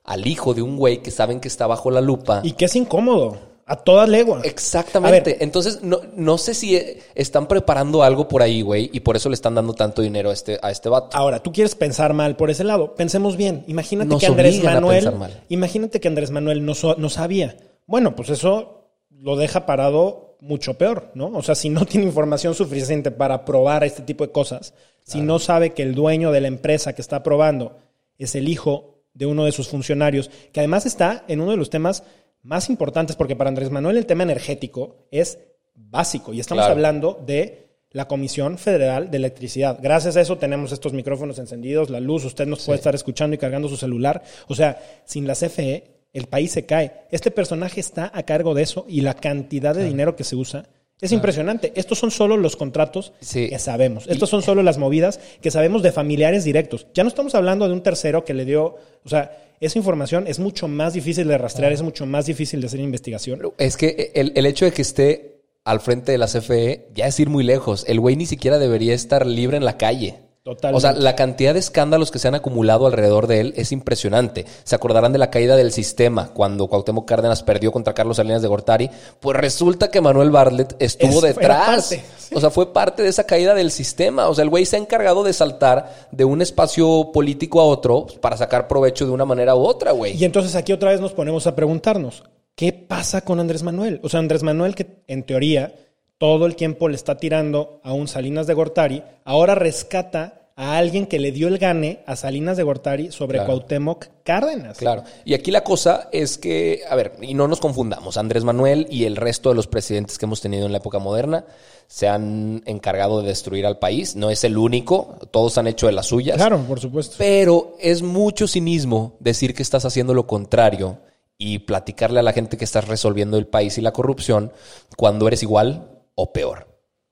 al 0.04 0.28
hijo 0.28 0.54
de 0.54 0.64
un 0.64 0.76
güey 0.76 1.02
que 1.02 1.12
saben 1.12 1.40
que 1.40 1.48
está 1.48 1.66
bajo 1.66 1.92
la 1.92 2.02
lupa. 2.02 2.42
Y 2.44 2.52
que 2.52 2.66
es 2.66 2.76
incómodo, 2.76 3.38
a 3.66 3.78
toda 3.78 4.06
legua. 4.06 4.42
Exactamente. 4.44 5.38
Entonces, 5.40 5.82
no, 5.82 6.02
no 6.18 6.38
sé 6.38 6.54
si 6.54 6.76
eh, 6.76 7.02
están 7.16 7.48
preparando 7.48 8.04
algo 8.04 8.28
por 8.28 8.42
ahí, 8.42 8.62
güey, 8.64 8.90
y 8.92 9.00
por 9.00 9.16
eso 9.16 9.30
le 9.30 9.36
están 9.36 9.56
dando 9.56 9.74
tanto 9.76 10.02
dinero 10.02 10.30
a 10.30 10.34
este, 10.34 10.60
a 10.62 10.72
este 10.72 10.90
vato. 10.90 11.16
Ahora, 11.16 11.42
tú 11.42 11.54
quieres 11.54 11.74
pensar 11.76 12.14
mal 12.14 12.36
por 12.36 12.50
ese 12.50 12.66
lado. 12.66 12.96
Pensemos 12.96 13.38
bien. 13.38 13.64
Imagínate 13.68 14.10
Nos 14.10 14.20
que 14.20 14.28
Andrés 14.28 14.62
Manuel. 14.62 15.10
Imagínate 15.48 16.02
que 16.02 16.08
Andrés 16.10 16.32
Manuel 16.32 16.66
no, 16.66 16.76
so- 16.76 16.96
no 16.98 17.10
sabía. 17.10 17.56
Bueno, 17.88 18.14
pues 18.14 18.30
eso 18.30 18.85
lo 19.20 19.36
deja 19.36 19.66
parado 19.66 20.38
mucho 20.42 20.76
peor, 20.78 21.12
¿no? 21.16 21.28
O 21.30 21.42
sea, 21.42 21.56
si 21.56 21.70
no 21.70 21.86
tiene 21.86 22.06
información 22.06 22.54
suficiente 22.54 23.12
para 23.12 23.46
probar 23.46 23.84
este 23.84 24.04
tipo 24.04 24.26
de 24.26 24.32
cosas, 24.32 24.74
si 25.04 25.22
no 25.22 25.40
sabe 25.40 25.72
que 25.72 25.84
el 25.84 25.96
dueño 25.96 26.32
de 26.32 26.42
la 26.42 26.48
empresa 26.48 26.94
que 26.94 27.02
está 27.02 27.24
probando 27.24 27.78
es 28.18 28.36
el 28.36 28.48
hijo 28.50 29.04
de 29.14 29.26
uno 29.26 29.46
de 29.46 29.52
sus 29.52 29.68
funcionarios, 29.70 30.30
que 30.52 30.60
además 30.60 30.86
está 30.86 31.24
en 31.28 31.42
uno 31.42 31.52
de 31.52 31.58
los 31.58 31.70
temas 31.70 32.04
más 32.44 32.70
importantes, 32.70 33.16
porque 33.16 33.36
para 33.36 33.48
Andrés 33.50 33.72
Manuel 33.72 33.98
el 33.98 34.06
tema 34.06 34.24
energético 34.24 35.08
es 35.12 35.40
básico 35.74 36.34
y 36.34 36.40
estamos 36.40 36.64
Claro. 36.64 36.74
hablando 36.76 37.24
de 37.26 37.66
la 37.92 38.08
Comisión 38.08 38.58
Federal 38.58 39.10
de 39.10 39.18
Electricidad. 39.18 39.80
Gracias 39.82 40.18
a 40.18 40.22
eso 40.22 40.38
tenemos 40.38 40.72
estos 40.74 40.92
micrófonos 40.94 41.40
encendidos, 41.40 41.90
la 41.90 42.02
luz, 42.02 42.26
usted 42.26 42.46
nos 42.46 42.66
puede 42.66 42.78
estar 42.78 42.94
escuchando 42.94 43.36
y 43.36 43.38
cargando 43.40 43.70
su 43.70 43.78
celular. 43.78 44.22
O 44.48 44.56
sea, 44.56 44.82
sin 45.06 45.26
la 45.28 45.34
CFE, 45.34 45.95
el 46.16 46.28
país 46.28 46.52
se 46.52 46.66
cae. 46.66 46.92
Este 47.12 47.30
personaje 47.32 47.80
está 47.80 48.12
a 48.14 48.24
cargo 48.24 48.54
de 48.54 48.64
eso 48.64 48.86
y 48.90 49.02
la 49.02 49.14
cantidad 49.14 49.76
de 49.76 49.84
dinero 49.86 50.16
que 50.16 50.24
se 50.24 50.36
usa 50.36 50.68
es 51.02 51.12
impresionante. 51.12 51.74
Estos 51.76 52.00
son 52.00 52.10
solo 52.10 52.38
los 52.38 52.56
contratos 52.56 53.14
Sí. 53.20 53.50
que 53.50 53.60
sabemos. 53.60 54.06
Estos 54.08 54.30
son 54.30 54.42
solo 54.42 54.64
las 54.64 54.78
movidas 54.78 55.20
que 55.42 55.52
sabemos 55.52 55.84
de 55.84 55.92
familiares 55.92 56.44
directos. 56.46 56.88
Ya 56.94 57.04
no 57.04 57.10
estamos 57.10 57.36
hablando 57.36 57.68
de 57.68 57.74
un 57.74 57.84
tercero 57.84 58.24
que 58.24 58.34
le 58.34 58.46
dio, 58.46 58.78
o 59.04 59.10
sea, 59.10 59.38
esa 59.60 59.78
información 59.78 60.26
es 60.28 60.40
mucho 60.40 60.68
más 60.68 60.94
difícil 60.94 61.28
de 61.28 61.38
rastrear, 61.38 61.72
es 61.74 61.82
mucho 61.82 62.06
más 62.06 62.26
difícil 62.26 62.62
de 62.62 62.68
hacer 62.68 62.80
investigación. 62.80 63.42
Es 63.58 63.78
que 63.78 64.12
el, 64.16 64.32
el 64.36 64.46
hecho 64.46 64.66
de 64.66 64.72
que 64.72 64.82
esté 64.82 65.42
al 65.66 65.80
frente 65.82 66.12
de 66.14 66.18
la 66.18 66.28
CFE 66.28 66.88
ya 66.94 67.08
es 67.08 67.20
ir 67.20 67.30
muy 67.30 67.44
lejos. 67.44 67.84
El 67.88 68.00
güey 68.00 68.16
ni 68.16 68.26
siquiera 68.26 68.58
debería 68.60 68.94
estar 68.94 69.26
libre 69.26 69.58
en 69.58 69.66
la 69.66 69.78
calle. 69.78 70.20
Totalmente. 70.46 70.78
O 70.78 70.80
sea, 70.80 70.92
la 70.94 71.16
cantidad 71.16 71.54
de 71.56 71.60
escándalos 71.60 72.12
que 72.12 72.20
se 72.20 72.28
han 72.28 72.36
acumulado 72.36 72.86
alrededor 72.86 73.26
de 73.26 73.40
él 73.40 73.54
es 73.58 73.72
impresionante. 73.72 74.46
Se 74.64 74.76
acordarán 74.76 75.12
de 75.12 75.18
la 75.18 75.32
caída 75.32 75.56
del 75.56 75.72
sistema 75.72 76.30
cuando 76.36 76.68
Cuauhtémoc 76.68 77.08
Cárdenas 77.08 77.42
perdió 77.42 77.72
contra 77.72 77.96
Carlos 77.96 78.18
Salinas 78.18 78.44
de 78.44 78.48
Gortari. 78.48 78.92
Pues 79.20 79.36
resulta 79.38 79.90
que 79.90 80.02
Manuel 80.02 80.30
Bartlett 80.30 80.76
estuvo 80.78 81.18
Es- 81.26 81.36
detrás. 81.36 81.88
parte, 81.90 82.04
O 82.36 82.40
sea, 82.40 82.52
fue 82.52 82.72
parte 82.72 83.02
de 83.02 83.10
esa 83.10 83.24
caída 83.24 83.56
del 83.56 83.72
sistema. 83.72 84.28
O 84.30 84.36
sea, 84.36 84.44
el 84.44 84.52
güey 84.52 84.68
se 84.68 84.76
ha 84.76 84.80
encargado 84.80 85.24
de 85.24 85.34
saltar 85.34 86.08
de 86.12 86.26
un 86.26 86.44
espacio 86.44 87.10
político 87.12 87.60
a 87.60 87.66
otro 87.66 88.06
para 88.22 88.38
sacar 88.38 88.68
provecho 88.68 89.06
de 89.08 89.12
una 89.14 89.26
manera 89.26 89.56
u 89.56 89.66
otra, 89.66 89.94
güey. 89.94 90.16
Y 90.16 90.26
entonces 90.26 90.54
aquí 90.54 90.72
otra 90.74 90.92
vez 90.92 91.02
nos 91.02 91.14
ponemos 91.14 91.48
a 91.48 91.56
preguntarnos, 91.56 92.24
¿qué 92.56 92.72
pasa 92.72 93.22
con 93.22 93.40
Andrés 93.40 93.64
Manuel? 93.64 94.00
O 94.04 94.10
sea, 94.10 94.20
Andrés 94.20 94.44
Manuel 94.44 94.76
que 94.76 95.02
en 95.08 95.24
teoría 95.24 95.74
todo 96.18 96.46
el 96.46 96.56
tiempo 96.56 96.88
le 96.90 96.96
está 96.96 97.18
tirando 97.18 97.80
a 97.84 97.94
un 97.94 98.08
Salinas 98.08 98.48
de 98.48 98.54
Gortari, 98.54 99.04
ahora 99.24 99.56
rescata 99.56 100.46
a 100.58 100.78
alguien 100.78 101.06
que 101.06 101.20
le 101.20 101.34
dio 101.34 101.50
el 101.50 101.58
gane 101.58 102.00
a 102.06 102.16
Salinas 102.16 102.56
de 102.56 102.64
Gortari 102.64 103.12
sobre 103.12 103.40
Claro. 103.40 103.52
Cuauhtémoc 103.52 104.08
Cárdenas. 104.24 104.78
Claro. 104.78 105.04
Y 105.26 105.34
aquí 105.34 105.52
la 105.52 105.66
cosa 105.66 106.08
es 106.14 106.38
que, 106.38 106.84
a 106.90 106.96
ver, 106.96 107.14
y 107.22 107.34
no 107.34 107.50
nos 107.50 107.60
confundamos, 107.60 108.16
Andrés 108.16 108.46
Manuel 108.46 108.88
y 108.90 109.04
el 109.04 109.18
resto 109.18 109.50
de 109.50 109.56
los 109.56 109.68
presidentes 109.68 110.18
que 110.18 110.26
hemos 110.26 110.40
tenido 110.40 110.66
en 110.66 110.72
la 110.72 110.78
época 110.78 110.98
moderna 111.00 111.46
se 111.88 112.08
han 112.08 112.64
encargado 112.66 113.22
de 113.22 113.28
destruir 113.28 113.66
al 113.66 113.80
país. 113.80 114.16
No 114.16 114.30
es 114.30 114.46
el 114.46 114.58
único, 114.58 115.18
todos 115.32 115.58
han 115.58 115.68
hecho 115.68 115.88
de 115.88 115.92
las 115.92 116.08
suyas. 116.08 116.38
Claro, 116.38 116.60
por 116.60 116.80
supuesto. 116.80 117.16
Pero 117.18 117.76
es 117.80 118.02
mucho 118.02 118.48
cinismo 118.48 119.18
decir 119.20 119.54
que 119.54 119.62
estás 119.62 119.84
haciendo 119.84 120.14
lo 120.14 120.26
contrario 120.26 121.00
y 121.38 121.60
platicarle 121.60 122.22
a 122.22 122.24
la 122.24 122.32
gente 122.32 122.56
que 122.58 122.64
estás 122.64 122.88
resolviendo 122.88 123.38
el 123.38 123.46
país 123.46 123.78
y 123.78 123.82
la 123.82 123.92
corrupción 123.92 124.54
cuando 124.96 125.28
eres 125.28 125.44
igual 125.44 125.95
o 126.16 126.32
peor. 126.34 126.68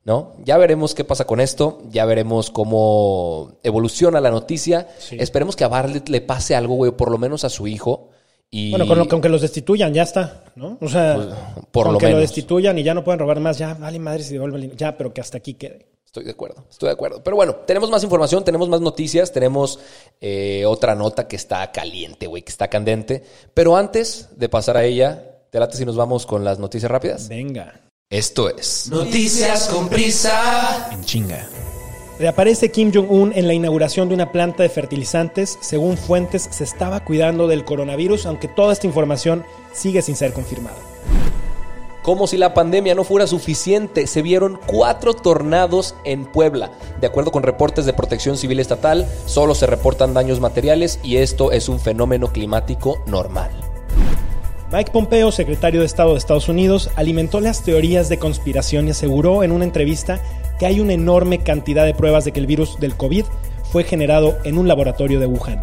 ¿No? 0.06 0.34
Ya 0.44 0.58
veremos 0.58 0.94
qué 0.96 1.06
pasa 1.06 1.24
con 1.26 1.40
esto, 1.40 1.82
ya 1.90 2.04
veremos 2.06 2.52
cómo 2.52 3.54
evoluciona 3.64 4.20
la 4.20 4.32
noticia. 4.32 4.90
Sí. 5.00 5.16
Esperemos 5.18 5.56
que 5.56 5.64
a 5.64 5.70
Bartlett 5.70 6.10
le 6.10 6.20
pase 6.20 6.56
algo, 6.58 6.76
güey, 6.76 6.92
por 6.92 7.10
lo 7.10 7.18
menos 7.18 7.46
a 7.46 7.50
su 7.50 7.68
hijo. 7.68 8.10
Y 8.52 8.70
Bueno, 8.72 8.86
con, 8.86 8.98
lo, 9.00 9.08
con 9.08 9.22
que 9.22 9.30
los 9.30 9.42
destituyan, 9.42 9.94
ya 9.94 10.04
está, 10.04 10.44
¿no? 10.56 10.78
O 10.82 10.90
sea, 10.90 11.16
Pues, 11.16 11.28
por 11.72 11.86
con 11.86 11.94
lo 11.94 12.00
que 12.00 12.10
lo 12.10 12.20
destituyan 12.20 12.78
y 12.78 12.84
ya 12.84 12.94
no 12.94 13.04
pueden 13.04 13.20
robar 13.20 13.40
más, 13.40 13.58
ya, 13.58 13.76
vale 13.76 13.98
madre 13.98 14.24
si 14.24 14.34
devuelve 14.34 14.58
el- 14.58 14.76
Ya, 14.76 14.98
pero 14.98 15.14
que 15.14 15.22
hasta 15.22 15.38
aquí 15.38 15.54
quede. 15.54 15.88
Estoy 16.06 16.26
de 16.26 16.32
acuerdo, 16.32 16.66
estoy 16.70 16.88
de 16.90 16.94
acuerdo. 16.94 17.24
Pero 17.24 17.38
bueno, 17.38 17.56
tenemos 17.66 17.90
más 17.90 18.04
información, 18.04 18.44
tenemos 18.44 18.68
más 18.70 18.82
noticias, 18.82 19.32
tenemos 19.32 19.80
eh, 20.22 20.66
otra 20.68 20.94
nota 20.96 21.28
que 21.30 21.38
está 21.38 21.72
caliente, 21.72 22.28
güey, 22.28 22.44
que 22.44 22.52
está 22.52 22.68
candente. 22.68 23.24
Pero 23.54 23.76
antes 23.78 24.30
de 24.36 24.50
pasar 24.50 24.76
a 24.78 24.84
ella, 24.84 25.40
te 25.50 25.60
late 25.60 25.78
si 25.78 25.86
nos 25.86 25.96
vamos 25.96 26.26
con 26.28 26.44
las 26.44 26.60
noticias 26.60 26.92
rápidas. 26.92 27.30
Venga. 27.30 27.80
Esto 28.14 28.48
es 28.48 28.90
Noticias 28.92 29.70
con 29.70 29.90
Prisa. 29.90 30.90
En 30.92 31.04
chinga. 31.04 31.50
Reaparece 32.20 32.70
Kim 32.70 32.92
Jong-un 32.94 33.34
en 33.34 33.48
la 33.48 33.56
inauguración 33.56 34.08
de 34.08 34.14
una 34.14 34.32
planta 34.32 34.62
de 34.62 34.70
fertilizantes. 34.70 35.58
Según 35.62 35.98
fuentes, 35.98 36.48
se 36.52 36.64
estaba 36.64 37.04
cuidando 37.04 37.48
del 37.48 37.66
coronavirus, 37.66 38.28
aunque 38.28 38.48
toda 38.48 38.72
esta 38.72 38.86
información 38.86 39.44
sigue 39.74 40.04
sin 40.04 40.16
ser 40.16 40.32
confirmada. 40.32 40.78
Como 42.04 42.28
si 42.28 42.38
la 42.38 42.54
pandemia 42.54 42.94
no 42.94 43.04
fuera 43.04 43.26
suficiente, 43.26 44.06
se 44.06 44.22
vieron 44.22 44.60
cuatro 44.68 45.16
tornados 45.16 45.96
en 46.04 46.26
Puebla. 46.26 46.72
De 47.02 47.08
acuerdo 47.08 47.32
con 47.32 47.42
reportes 47.42 47.88
de 47.88 47.94
protección 47.94 48.38
civil 48.38 48.60
estatal, 48.60 49.08
solo 49.26 49.56
se 49.56 49.66
reportan 49.66 50.14
daños 50.14 50.40
materiales 50.40 51.00
y 51.02 51.18
esto 51.18 51.52
es 51.52 51.68
un 51.68 51.80
fenómeno 51.80 52.32
climático 52.32 53.02
normal. 53.08 53.73
Mike 54.74 54.92
Pompeo, 54.92 55.32
secretario 55.32 55.82
de 55.82 55.86
Estado 55.86 56.14
de 56.14 56.18
Estados 56.18 56.50
Unidos, 56.50 56.90
alimentó 56.96 57.40
las 57.40 57.62
teorías 57.62 58.10
de 58.10 58.18
conspiración 58.18 58.88
y 58.88 58.92
aseguró 58.92 59.44
en 59.44 59.52
una 59.52 59.66
entrevista 59.66 60.20
que 60.58 60.66
hay 60.66 60.80
una 60.80 60.94
enorme 60.94 61.38
cantidad 61.38 61.86
de 61.86 61.94
pruebas 61.94 62.26
de 62.26 62.32
que 62.32 62.40
el 62.40 62.48
virus 62.48 62.80
del 62.80 62.96
COVID 62.96 63.26
fue 63.72 63.84
generado 63.84 64.36
en 64.44 64.58
un 64.58 64.68
laboratorio 64.68 65.20
de 65.20 65.28
Wuhan 65.28 65.62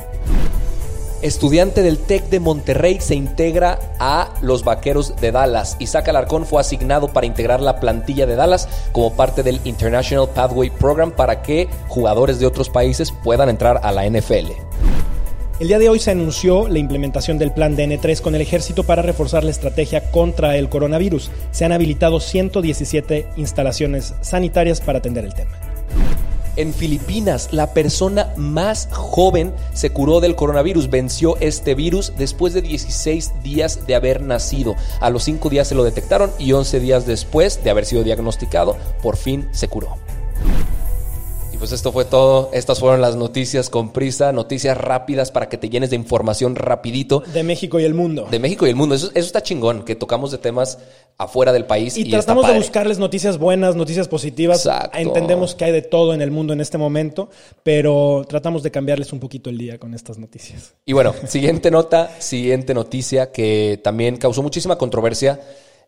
estudiante 1.23 1.83
del 1.83 1.99
TEC 1.99 2.31
de 2.31 2.41
Monterrey, 2.41 2.99
se 3.01 3.15
integra 3.15 3.79
a 3.99 4.33
los 4.41 4.65
Vaqueros 4.65 5.17
de 5.17 5.33
Dallas. 5.33 5.77
Isaac 5.79 6.09
Alarcón 6.09 6.47
fue 6.47 6.61
asignado 6.61 7.09
para 7.09 7.27
integrar 7.27 7.61
la 7.61 7.79
plantilla 7.79 8.25
de 8.25 8.37
Dallas 8.37 8.69
como 8.93 9.13
parte 9.13 9.43
del 9.43 9.61
International 9.65 10.31
Pathway 10.35 10.71
Program 10.71 11.11
para 11.11 11.43
que 11.43 11.69
jugadores 11.89 12.39
de 12.39 12.47
otros 12.47 12.71
países 12.71 13.13
puedan 13.13 13.51
entrar 13.51 13.81
a 13.83 13.93
la 13.93 14.09
NFL. 14.09 14.53
El 15.61 15.69
día 15.69 15.79
de 15.79 15.91
hoy 15.91 15.99
se 15.99 16.11
anunció 16.11 16.69
la 16.69 16.79
implementación 16.79 17.37
del 17.37 17.53
plan 17.53 17.77
DN3 17.77 18.23
con 18.23 18.35
el 18.35 18.41
ejército 18.41 18.85
para 18.85 19.03
reforzar 19.03 19.45
la 19.45 19.51
estrategia 19.51 20.11
contra 20.11 20.57
el 20.57 20.71
coronavirus. 20.71 21.31
Se 21.51 21.67
han 21.67 21.73
habilitado 21.73 22.19
117 22.19 23.27
instalaciones 23.37 24.15
sanitarias 24.23 24.81
para 24.81 25.01
atender 25.01 25.27
el 25.27 25.35
tema. 25.35 25.51
En 26.57 26.73
Filipinas, 26.73 27.53
la 27.53 27.75
persona 27.75 28.33
más 28.39 28.89
joven 28.91 29.53
se 29.75 29.91
curó 29.91 30.21
del 30.21 30.35
coronavirus, 30.35 30.89
venció 30.89 31.37
este 31.41 31.75
virus 31.75 32.15
después 32.17 32.55
de 32.55 32.63
16 32.63 33.43
días 33.43 33.87
de 33.87 33.95
haber 33.95 34.23
nacido. 34.23 34.77
A 34.99 35.11
los 35.11 35.25
5 35.25 35.51
días 35.51 35.69
se 35.69 35.75
lo 35.75 35.85
detectaron 35.85 36.31
y 36.39 36.53
11 36.53 36.81
días 36.81 37.07
después 37.07 37.63
de 37.63 37.69
haber 37.69 37.85
sido 37.85 38.03
diagnosticado, 38.03 38.79
por 39.03 39.19
fin 39.19 39.47
se 39.53 39.69
curó 39.69 39.99
pues 41.61 41.73
esto 41.73 41.93
fue 41.93 42.07
todo. 42.07 42.49
Estas 42.55 42.81
fueron 42.81 43.03
las 43.03 43.17
noticias 43.17 43.69
con 43.69 43.93
prisa, 43.93 44.33
noticias 44.33 44.77
rápidas 44.79 45.31
para 45.31 45.51
que 45.51 45.59
te 45.59 45.69
llenes 45.69 45.91
de 45.91 45.97
información 45.97 46.57
rapidito. 46.57 47.23
De 47.35 47.43
México 47.43 47.79
y 47.79 47.85
el 47.85 47.93
mundo. 47.93 48.27
De 48.31 48.39
México 48.39 48.67
y 48.67 48.71
el 48.71 48.77
mundo. 48.77 48.95
Eso, 48.95 49.11
está 49.15 49.43
chingón, 49.43 49.85
que 49.85 49.95
tocamos 49.95 50.31
de 50.31 50.39
temas 50.39 50.79
afuera 51.19 51.53
del 51.53 51.67
país. 51.67 51.99
Y, 51.99 52.11
tratamos 52.11 52.47
de 52.47 52.55
buscarles 52.55 52.99
noticias 52.99 53.37
buenas, 53.37 53.77
noticias 53.77 54.09
positivas. 54.09 54.65
Exacto. 54.65 54.97
Entendemos 54.97 55.55
que 55.55 55.67
hay 55.67 55.73
de 55.73 55.83
todo 55.83 56.15
en 56.15 56.23
el 56.23 56.31
mundo 56.31 56.55
en 56.55 56.63
este 56.63 56.79
momento, 56.79 57.29
pero 57.63 58.25
tratamos 58.27 58.63
de 58.63 58.71
cambiarles 58.71 59.13
un 59.13 59.21
poquito 59.21 59.51
el 59.51 59.59
día 59.59 59.79
con 59.79 59.93
estas 59.93 60.17
noticias. 60.17 60.73
Y 60.87 60.95
bueno, 60.95 61.15
siguiente 61.29 61.71
nota, 61.71 62.11
siguiente 62.21 62.73
noticia 62.73 63.33
que 63.33 63.79
también 63.85 64.17
causó 64.17 64.43
muchísima 64.43 64.79
controversia 64.79 65.39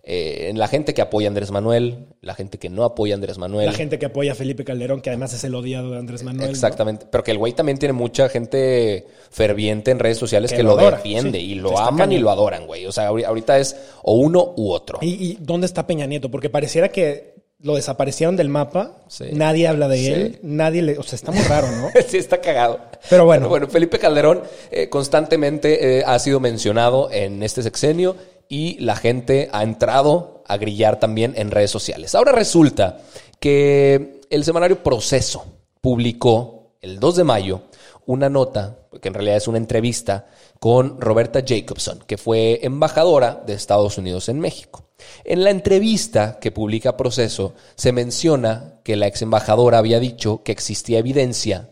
eh, 0.05 0.49
en 0.49 0.59
la 0.59 0.67
gente 0.67 0.95
que 0.95 1.01
apoya 1.01 1.29
a 1.29 1.31
Andrés 1.31 1.53
Manuel, 1.53 2.07
la 2.23 2.35
gente 2.35 2.59
que 2.59 2.69
no 2.69 2.83
apoya 2.83 3.15
a 3.15 3.17
Andrés 3.17 3.39
Manuel. 3.39 3.67
La 3.67 3.73
gente 3.73 4.01
que 4.01 4.07
apoya 4.07 4.33
a 4.33 4.35
Felipe 4.35 4.65
Calderón, 4.65 5.01
que 5.01 5.11
además 5.11 5.33
es 5.33 5.45
el 5.45 5.55
odiado 5.55 5.93
de 5.93 5.99
Andrés 5.99 6.25
Manuel. 6.25 6.51
Exactamente. 6.51 7.07
Pero 7.09 7.23
que 7.23 7.31
el 7.31 7.39
güey 7.39 7.53
también 7.53 7.79
tiene 7.79 7.93
mucha 7.93 8.29
gente 8.29 9.07
ferviente 9.31 9.93
en 9.93 10.01
redes 10.01 10.19
sociales 10.19 10.53
que, 10.53 10.65
lo, 10.65 10.77
defiende 10.77 11.39
y 11.39 11.55
lo 11.55 11.79
aman 11.79 12.11
y 12.11 12.19
lo 12.19 12.31
adoran, 12.31 12.67
güey. 12.67 12.85
O 12.87 12.91
sea, 12.91 13.07
ahorita 13.09 13.61
es 13.61 13.77
o 14.03 14.15
uno 14.15 14.55
u 14.57 14.73
otro. 14.73 14.99
¿Y, 15.03 15.39
dónde 15.41 15.67
está 15.67 15.87
Peña 15.87 16.07
Nieto? 16.07 16.33
Porque 16.33 16.51
pareciera 16.51 16.89
que 16.89 17.35
lo 17.61 17.77
desaparecieron 17.77 18.35
del 18.35 18.49
mapa. 18.49 19.05
Nadie 19.33 19.69
habla 19.69 19.87
de 19.87 20.13
él. 20.13 20.39
Nadie 20.43 20.83
le. 20.83 20.99
O 20.99 21.05
sea, 21.05 21.15
está 21.15 21.31
muy 21.31 21.45
raro, 21.45 21.71
¿no? 21.71 21.91
sí, 22.09 22.17
está 22.17 22.41
cagado. 22.41 22.81
Pero 23.09 23.25
bueno. 23.25 23.49
bueno, 23.49 23.69
Felipe 23.69 24.01
Calderón 24.01 24.43
eh, 24.73 24.89
constantemente 24.89 25.99
eh, 25.99 26.03
ha 26.05 26.19
sido 26.19 26.41
mencionado 26.41 27.09
en 27.13 27.41
este 27.45 27.63
sexenio 27.63 28.17
y 28.53 28.79
la 28.81 28.97
gente 28.97 29.49
ha 29.51 29.63
entrado 29.63 30.45
a 30.47 30.59
grillar 30.59 31.01
también 31.01 31.33
en 31.39 31.51
redes 31.51 31.71
sociales. 31.71 32.15
Ahora 32.15 32.33
resulta 32.33 32.99
que 33.41 34.21
el 34.29 34.45
semanario 34.45 34.83
Proceso 34.83 35.47
publicó 35.81 36.75
el 36.83 37.01
2 37.01 37.17
de 37.17 37.25
mayo 37.25 37.63
una 38.05 38.29
nota, 38.29 38.77
que 39.01 39.09
en 39.09 39.15
realidad 39.15 39.39
es 39.39 39.49
una 39.49 39.57
entrevista, 39.57 40.27
con 40.61 41.01
Roberta 41.01 41.43
Jacobson, 41.43 42.01
que 42.07 42.19
fue 42.19 42.61
embajadora 42.63 43.43
de 43.47 43.55
Estados 43.55 43.97
Unidos 43.97 44.29
en 44.29 44.39
México. 44.39 44.85
En 45.25 45.45
la 45.45 45.51
entrevista 45.51 46.39
que 46.39 46.53
publica 46.53 46.99
Proceso 46.99 47.55
se 47.75 47.93
menciona 47.93 48.81
que 48.85 48.97
la 48.97 49.07
ex 49.07 49.23
embajadora 49.23 49.79
había 49.79 49.99
dicho 49.99 50.43
que 50.45 50.53
existía 50.53 50.99
evidencia 50.99 51.71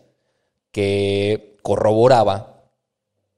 que 0.71 1.59
corroboraba 1.61 2.51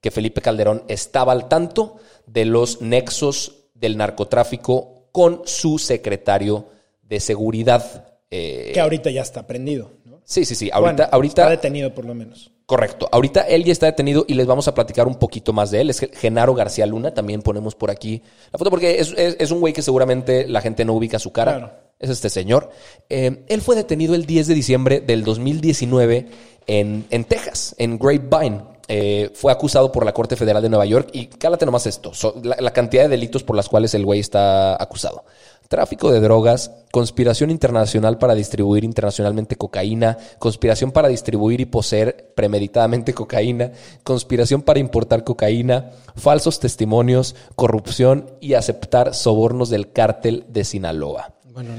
que 0.04 0.10
Felipe 0.10 0.42
Calderón 0.42 0.84
estaba 0.88 1.32
al 1.32 1.48
tanto 1.48 1.96
de 2.26 2.44
los 2.44 2.80
nexos 2.80 3.64
del 3.74 3.96
narcotráfico 3.96 5.08
con 5.12 5.42
su 5.44 5.78
secretario 5.78 6.66
de 7.02 7.20
seguridad. 7.20 8.08
Eh, 8.30 8.72
que 8.74 8.80
ahorita 8.80 9.10
ya 9.10 9.22
está 9.22 9.46
prendido. 9.46 9.92
¿no? 10.04 10.20
Sí, 10.24 10.44
sí, 10.44 10.54
sí. 10.54 10.70
Ahorita, 10.72 11.04
ahorita, 11.04 11.42
está 11.42 11.50
detenido 11.50 11.94
por 11.94 12.04
lo 12.04 12.14
menos. 12.14 12.50
Correcto. 12.66 13.08
Ahorita 13.12 13.42
él 13.42 13.62
ya 13.64 13.72
está 13.72 13.86
detenido 13.86 14.24
y 14.26 14.34
les 14.34 14.46
vamos 14.46 14.68
a 14.68 14.74
platicar 14.74 15.06
un 15.06 15.16
poquito 15.16 15.52
más 15.52 15.70
de 15.70 15.82
él. 15.82 15.90
Es 15.90 16.00
Genaro 16.14 16.54
García 16.54 16.86
Luna. 16.86 17.12
También 17.12 17.42
ponemos 17.42 17.74
por 17.74 17.90
aquí 17.90 18.22
la 18.52 18.58
foto 18.58 18.70
porque 18.70 18.98
es, 18.98 19.50
un 19.50 19.60
güey 19.60 19.72
que 19.72 19.82
seguramente 19.82 20.48
la 20.48 20.62
gente 20.62 20.84
no 20.84 20.94
ubica 20.94 21.18
su 21.18 21.30
cara. 21.30 21.92
Es 21.98 22.10
este 22.10 22.30
señor. 22.30 22.70
Eh, 23.08 23.44
él 23.48 23.60
fue 23.60 23.76
detenido 23.76 24.14
el 24.14 24.24
10 24.24 24.46
de 24.46 24.54
diciembre 24.54 25.00
del 25.00 25.24
2019 25.24 26.26
en, 26.66 27.04
en 27.10 27.24
Texas, 27.24 27.74
en 27.78 27.98
Grapevine. 27.98 28.73
Eh, 28.86 29.30
fue 29.34 29.50
acusado 29.50 29.90
por 29.90 30.04
la 30.04 30.12
Corte 30.12 30.36
Federal 30.36 30.62
de 30.62 30.68
Nueva 30.68 30.84
York 30.84 31.08
y 31.12 31.26
cálate 31.26 31.64
nomás 31.64 31.86
esto, 31.86 32.12
la, 32.42 32.72
cantidad 32.72 33.04
de 33.04 33.08
delitos 33.08 33.42
por 33.42 33.56
las 33.56 33.68
cuales 33.68 33.94
el 33.94 34.04
güey 34.04 34.20
está 34.20 34.80
acusado. 34.82 35.24
Tráfico 35.68 36.12
de 36.12 36.20
drogas, 36.20 36.70
conspiración 36.92 37.50
internacional 37.50 38.18
para 38.18 38.34
distribuir 38.34 38.84
internacionalmente 38.84 39.56
cocaína, 39.56 40.18
conspiración 40.38 40.92
para 40.92 41.08
distribuir 41.08 41.62
y 41.62 41.64
poseer 41.64 42.34
premeditadamente 42.34 43.14
cocaína, 43.14 43.72
conspiración 44.02 44.60
para 44.60 44.80
importar 44.80 45.24
cocaína, 45.24 45.92
falsos 46.14 46.60
testimonios, 46.60 47.34
corrupción 47.56 48.32
y 48.40 48.52
aceptar 48.52 49.14
sobornos 49.14 49.70
del 49.70 49.92
cártel 49.92 50.44
de 50.48 50.64
Sinaloa. 50.64 51.34
Bueno, 51.44 51.70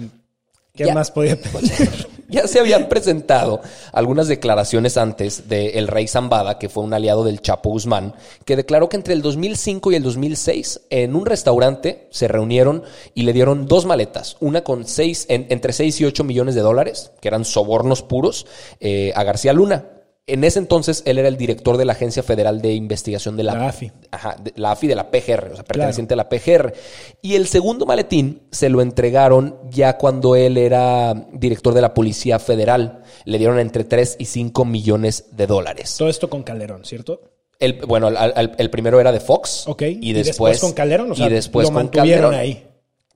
¿qué 0.74 0.92
más 0.92 1.12
podía 1.12 1.36
pedir? 1.42 2.15
Ya 2.30 2.48
se 2.48 2.60
habían 2.60 2.90
presentado 2.90 3.62
algunas 3.92 4.28
declaraciones 4.28 4.98
antes 4.98 5.48
del 5.48 5.88
rey 5.88 6.08
Zambada, 6.08 6.58
que 6.58 6.70
fue 6.70 6.84
un 6.84 6.94
aliado 6.94 7.24
del 7.24 7.42
Chapo 7.42 7.70
Guzmán, 7.70 8.16
que 8.46 8.56
declaró 8.56 8.90
que 8.90 8.98
entre 8.98 9.14
el 9.14 9.22
2005 9.22 9.92
y 9.92 9.96
el 9.96 10.04
2006 10.04 10.82
en 10.90 11.16
un 11.16 11.26
restaurante 11.26 12.08
se 12.10 12.28
reunieron 12.28 12.84
y 13.14 13.24
le 13.24 13.34
dieron 13.34 13.68
dos 13.68 13.86
maletas, 13.86 14.38
una 14.40 14.64
con 14.64 14.86
seis, 14.86 15.26
entre 15.30 15.74
6 15.74 16.02
y 16.02 16.06
8 16.06 16.24
millones 16.24 16.56
de 16.56 16.62
dólares, 16.62 17.12
que 17.22 17.28
eran 17.28 17.46
sobornos 17.46 18.02
puros, 18.02 18.48
eh, 18.80 19.14
a 19.16 19.24
García 19.24 19.54
Luna, 19.54 19.95
en 20.28 20.44
ese 20.44 20.58
entonces 20.58 21.04
él 21.06 21.20
era 21.20 21.28
el 21.28 21.38
director 21.38 21.78
de 21.78 21.86
la 21.86 21.94
Agencia 21.94 22.24
Federal 22.24 22.62
de 22.62 22.74
Investigación 22.74 23.38
de 23.38 23.44
la, 23.44 23.68
AFI. 23.68 23.92
Ajá, 24.10 24.36
de, 24.42 24.54
la 24.56 24.72
AFI 24.72 24.88
de 24.88 24.96
la 24.96 25.12
PGR, 25.12 25.52
o 25.52 25.56
sea, 25.56 25.64
perteneciente 25.64 26.16
a 26.16 26.18
la 26.18 26.30
PGR. 26.30 26.74
Y 27.22 27.36
el 27.36 27.48
segundo 27.48 27.86
maletín 27.86 28.42
se 28.52 28.70
lo 28.70 28.82
entregaron 28.82 29.56
ya 29.70 29.98
cuando 29.98 30.36
él 30.36 30.58
era 30.58 31.14
director 31.32 31.76
de 31.76 31.82
la 31.82 31.94
Policía 31.94 32.40
Federal. 32.40 33.04
Le 33.26 33.38
dieron 33.38 33.60
entre 33.60 33.84
3 33.84 34.16
y 34.18 34.26
5 34.26 34.66
millones 34.66 35.26
de 35.32 35.46
dólares. 35.46 35.96
Todo 35.98 36.10
esto 36.10 36.28
con 36.28 36.42
Calderón, 36.42 36.86
¿cierto? 36.86 37.22
El, 37.60 37.86
bueno, 37.86 38.10
el, 38.10 38.70
primero 38.70 39.00
era 39.00 39.12
de 39.12 39.20
Fox. 39.20 39.66
Ok. 39.68 39.84
Y, 39.84 40.12
después, 40.14 40.60
con 40.60 40.74
Calderón, 40.74 41.12
o 41.12 41.16
sea, 41.16 41.28
y 41.28 41.30
después 41.30 41.66
lo 41.66 41.70
con 41.70 41.84
mantuvieron 41.84 42.34
ahí. 42.34 42.66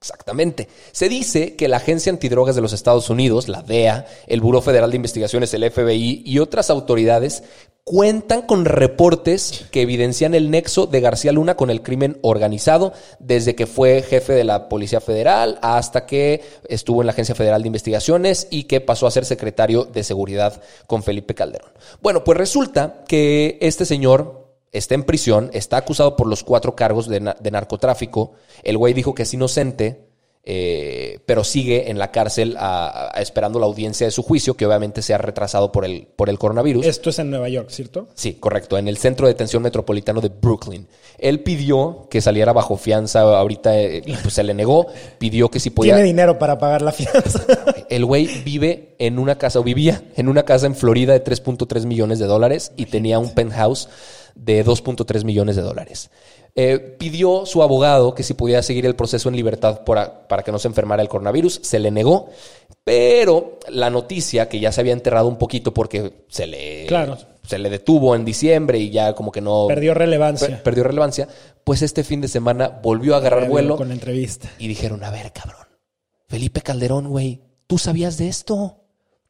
Exactamente. 0.01 0.69
Se 0.93 1.09
dice 1.09 1.55
que 1.57 1.67
la 1.67 1.77
Agencia 1.77 2.09
Antidrogas 2.09 2.55
de 2.55 2.61
los 2.61 2.71
Estados 2.71 3.09
Unidos, 3.09 3.49
la 3.49 3.61
DEA, 3.61 4.05
el 4.27 4.39
Buró 4.39 4.61
Federal 4.61 4.91
de 4.91 4.95
Investigaciones, 4.95 5.53
el 5.53 5.69
FBI 5.69 6.23
y 6.25 6.39
otras 6.39 6.69
autoridades 6.69 7.43
cuentan 7.83 8.43
con 8.43 8.65
reportes 8.65 9.65
que 9.71 9.81
evidencian 9.81 10.35
el 10.35 10.51
nexo 10.51 10.85
de 10.85 11.01
García 11.01 11.31
Luna 11.31 11.55
con 11.55 11.69
el 11.69 11.81
crimen 11.81 12.19
organizado 12.21 12.93
desde 13.19 13.55
que 13.55 13.65
fue 13.65 14.03
jefe 14.03 14.33
de 14.33 14.43
la 14.43 14.69
Policía 14.69 15.01
Federal 15.01 15.57
hasta 15.63 16.05
que 16.05 16.43
estuvo 16.67 17.01
en 17.01 17.07
la 17.07 17.13
Agencia 17.13 17.35
Federal 17.35 17.63
de 17.63 17.67
Investigaciones 17.67 18.47
y 18.51 18.65
que 18.65 18.79
pasó 18.79 19.07
a 19.07 19.11
ser 19.11 19.25
secretario 19.25 19.85
de 19.85 20.03
Seguridad 20.03 20.61
con 20.85 21.03
Felipe 21.03 21.33
Calderón. 21.33 21.71
Bueno, 21.99 22.23
pues 22.23 22.37
resulta 22.37 23.03
que 23.07 23.57
este 23.59 23.85
señor 23.85 24.48
está 24.71 24.95
en 24.95 25.03
prisión, 25.03 25.49
está 25.53 25.77
acusado 25.77 26.15
por 26.15 26.27
los 26.27 26.43
cuatro 26.43 26.75
cargos 26.75 27.07
de, 27.07 27.19
narcotráfico. 27.19 28.33
El 28.63 28.77
güey 28.77 28.93
dijo 28.93 29.13
que 29.13 29.23
es 29.23 29.33
inocente, 29.33 30.09
eh, 30.43 31.19
pero 31.25 31.43
sigue 31.43 31.91
en 31.91 31.99
la 31.99 32.11
cárcel 32.11 32.57
esperando 33.15 33.59
la 33.59 33.65
audiencia 33.65 34.07
de 34.07 34.11
su 34.11 34.23
juicio, 34.23 34.55
que 34.55 34.65
obviamente 34.65 35.01
se 35.01 35.13
ha 35.13 35.17
retrasado 35.17 35.71
por 35.71 35.85
el, 35.85 36.07
por 36.15 36.29
el 36.29 36.39
coronavirus. 36.39 36.85
Esto 36.85 37.09
es 37.09 37.19
en 37.19 37.29
Nueva 37.29 37.49
York, 37.49 37.69
¿cierto? 37.69 38.07
Sí, 38.13 38.35
correcto, 38.35 38.77
en 38.77 38.87
el 38.87 38.97
Centro 38.97 39.27
de 39.27 39.33
Detención 39.33 39.61
Metropolitano 39.63 40.21
de 40.21 40.29
Brooklyn. 40.29 40.87
Él 41.17 41.41
pidió 41.41 42.07
que 42.09 42.21
saliera 42.21 42.53
bajo 42.53 42.77
fianza, 42.77 43.21
ahorita 43.21 43.77
eh, 43.77 44.03
pues 44.21 44.33
se 44.33 44.43
le 44.43 44.53
negó, 44.53 44.87
pidió 45.17 45.49
que 45.49 45.59
si 45.59 45.71
podía... 45.71 45.95
Tiene 45.95 46.07
dinero 46.07 46.39
para 46.39 46.57
pagar 46.57 46.81
la 46.81 46.93
fianza. 46.93 47.45
el 47.89 48.05
güey 48.05 48.27
vive 48.43 48.95
en 48.99 49.19
una 49.19 49.37
casa, 49.37 49.59
o 49.59 49.63
vivía 49.63 50.03
en 50.15 50.29
una 50.29 50.43
casa 50.43 50.67
en 50.67 50.75
Florida 50.75 51.13
de 51.13 51.23
3.3 51.23 51.85
millones 51.85 52.19
de 52.19 52.25
dólares 52.25 52.71
y 52.77 52.85
tenía 52.85 53.19
un 53.19 53.33
penthouse 53.33 53.89
de 54.39 54.65
2.3 54.65 55.23
millones 55.23 55.55
de 55.55 55.61
dólares. 55.61 56.09
Eh, 56.55 56.79
pidió 56.97 57.45
su 57.45 57.61
abogado 57.61 58.13
que 58.15 58.23
si 58.23 58.33
podía 58.33 58.61
seguir 58.63 58.85
el 58.85 58.95
proceso 58.95 59.29
en 59.29 59.35
libertad 59.35 59.83
para, 59.85 60.27
para 60.27 60.43
que 60.43 60.51
no 60.51 60.59
se 60.59 60.67
enfermara 60.67 61.01
el 61.01 61.07
coronavirus, 61.09 61.59
se 61.63 61.79
le 61.79 61.91
negó, 61.91 62.29
pero 62.83 63.59
la 63.69 63.89
noticia 63.89 64.49
que 64.49 64.59
ya 64.59 64.71
se 64.71 64.81
había 64.81 64.93
enterrado 64.93 65.27
un 65.27 65.37
poquito 65.37 65.73
porque 65.73 66.25
se 66.29 66.47
le, 66.47 66.85
Claro. 66.87 67.17
se 67.47 67.59
le 67.59 67.69
detuvo 67.69 68.15
en 68.15 68.25
diciembre 68.25 68.79
y 68.79 68.89
ya 68.89 69.13
como 69.13 69.31
que 69.31 69.41
no... 69.41 69.67
Perdió 69.67 69.93
relevancia. 69.93 70.47
per- 70.47 70.63
perdió 70.63 70.83
relevancia, 70.83 71.27
pues 71.63 71.81
este 71.81 72.03
fin 72.03 72.21
de 72.21 72.27
semana 72.27 72.67
volvió 72.81 73.13
a 73.13 73.17
agarrar 73.17 73.47
vuelo 73.47 73.75
Con 73.77 73.89
la 73.89 73.93
entrevista. 73.93 74.49
y 74.57 74.67
dijeron, 74.67 75.03
a 75.03 75.11
ver, 75.11 75.31
cabrón, 75.33 75.67
Felipe 76.27 76.61
Calderón, 76.61 77.09
güey, 77.09 77.41
¿tú 77.67 77.77
sabías 77.77 78.17
de 78.17 78.27
esto? 78.27 78.77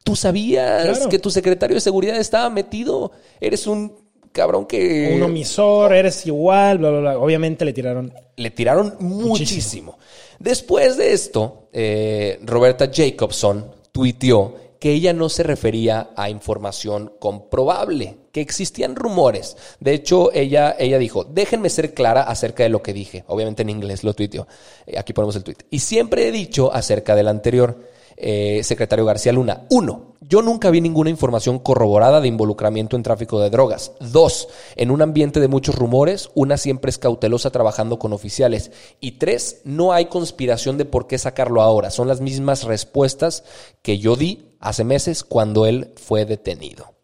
¿Tú 0.02 0.16
sabías 0.16 0.84
Claro. 0.96 1.08
que 1.10 1.18
tu 1.18 1.30
secretario 1.30 1.74
de 1.74 1.80
seguridad 1.82 2.16
estaba 2.16 2.48
metido? 2.48 3.12
Eres 3.40 3.66
un 3.66 3.99
cabrón 4.32 4.66
que... 4.66 5.12
Un 5.14 5.22
omisor, 5.22 5.92
eres 5.92 6.26
igual, 6.26 6.78
bla, 6.78 6.90
bla, 6.90 7.00
bla. 7.00 7.18
Obviamente 7.18 7.64
le 7.64 7.72
tiraron. 7.72 8.12
Le 8.36 8.50
tiraron 8.50 8.96
muchísimo. 9.00 9.98
Después 10.38 10.96
de 10.96 11.12
esto, 11.12 11.68
eh, 11.72 12.38
Roberta 12.42 12.90
Jacobson 12.92 13.74
tuiteó 13.92 14.54
que 14.80 14.92
ella 14.92 15.12
no 15.12 15.28
se 15.28 15.42
refería 15.42 16.10
a 16.16 16.30
información 16.30 17.12
comprobable, 17.20 18.16
que 18.32 18.40
existían 18.40 18.96
rumores. 18.96 19.58
De 19.78 19.92
hecho, 19.92 20.32
ella, 20.32 20.74
ella 20.78 20.98
dijo, 20.98 21.24
déjenme 21.24 21.68
ser 21.68 21.92
clara 21.92 22.22
acerca 22.22 22.62
de 22.62 22.70
lo 22.70 22.82
que 22.82 22.94
dije. 22.94 23.24
Obviamente 23.26 23.60
en 23.60 23.68
inglés 23.68 24.02
lo 24.04 24.14
tuiteó. 24.14 24.48
Eh, 24.86 24.98
aquí 24.98 25.12
ponemos 25.12 25.36
el 25.36 25.44
tuit. 25.44 25.62
Y 25.70 25.80
siempre 25.80 26.26
he 26.26 26.32
dicho 26.32 26.72
acerca 26.72 27.14
del 27.14 27.28
anterior 27.28 27.78
eh, 28.20 28.60
secretario 28.64 29.04
García 29.04 29.32
Luna. 29.32 29.66
Uno, 29.70 30.16
yo 30.20 30.42
nunca 30.42 30.70
vi 30.70 30.80
ninguna 30.80 31.10
información 31.10 31.58
corroborada 31.58 32.20
de 32.20 32.28
involucramiento 32.28 32.96
en 32.96 33.02
tráfico 33.02 33.40
de 33.40 33.50
drogas. 33.50 33.92
Dos, 34.00 34.48
en 34.76 34.90
un 34.90 35.02
ambiente 35.02 35.40
de 35.40 35.48
muchos 35.48 35.74
rumores, 35.74 36.30
una 36.34 36.56
siempre 36.56 36.90
es 36.90 36.98
cautelosa 36.98 37.50
trabajando 37.50 37.98
con 37.98 38.12
oficiales. 38.12 38.70
Y 39.00 39.12
tres, 39.12 39.62
no 39.64 39.92
hay 39.92 40.06
conspiración 40.06 40.78
de 40.78 40.84
por 40.84 41.06
qué 41.06 41.18
sacarlo 41.18 41.62
ahora. 41.62 41.90
Son 41.90 42.08
las 42.08 42.20
mismas 42.20 42.64
respuestas 42.64 43.44
que 43.82 43.98
yo 43.98 44.16
di 44.16 44.54
hace 44.60 44.84
meses 44.84 45.24
cuando 45.24 45.66
él 45.66 45.92
fue 45.96 46.26
detenido. 46.26 46.94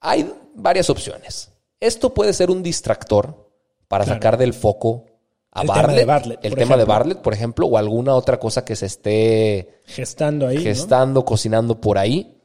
Hay 0.00 0.32
varias 0.54 0.88
opciones. 0.90 1.50
Esto 1.80 2.14
puede 2.14 2.32
ser 2.32 2.50
un 2.50 2.62
distractor 2.62 3.50
para 3.88 4.04
Claro. 4.04 4.16
sacar 4.16 4.38
del 4.38 4.54
foco 4.54 5.05
a 5.56 5.62
El 5.62 5.68
tema 5.68 5.92
de 5.92 6.04
Bartlett, 6.04 6.44
el 6.44 6.54
tema 6.54 6.76
de. 6.76 6.84
Bartlett, 6.84 7.18
por 7.18 7.34
ejemplo, 7.34 7.66
o 7.66 7.78
alguna 7.78 8.14
otra 8.14 8.38
cosa 8.38 8.64
que 8.64 8.76
se 8.76 8.86
esté 8.86 9.80
Gestando 9.86 10.46
ahí. 10.46 10.56
¿no? 10.56 10.62
gestando, 10.62 11.24
cocinando 11.24 11.80
por 11.80 11.98
ahí. 11.98 12.36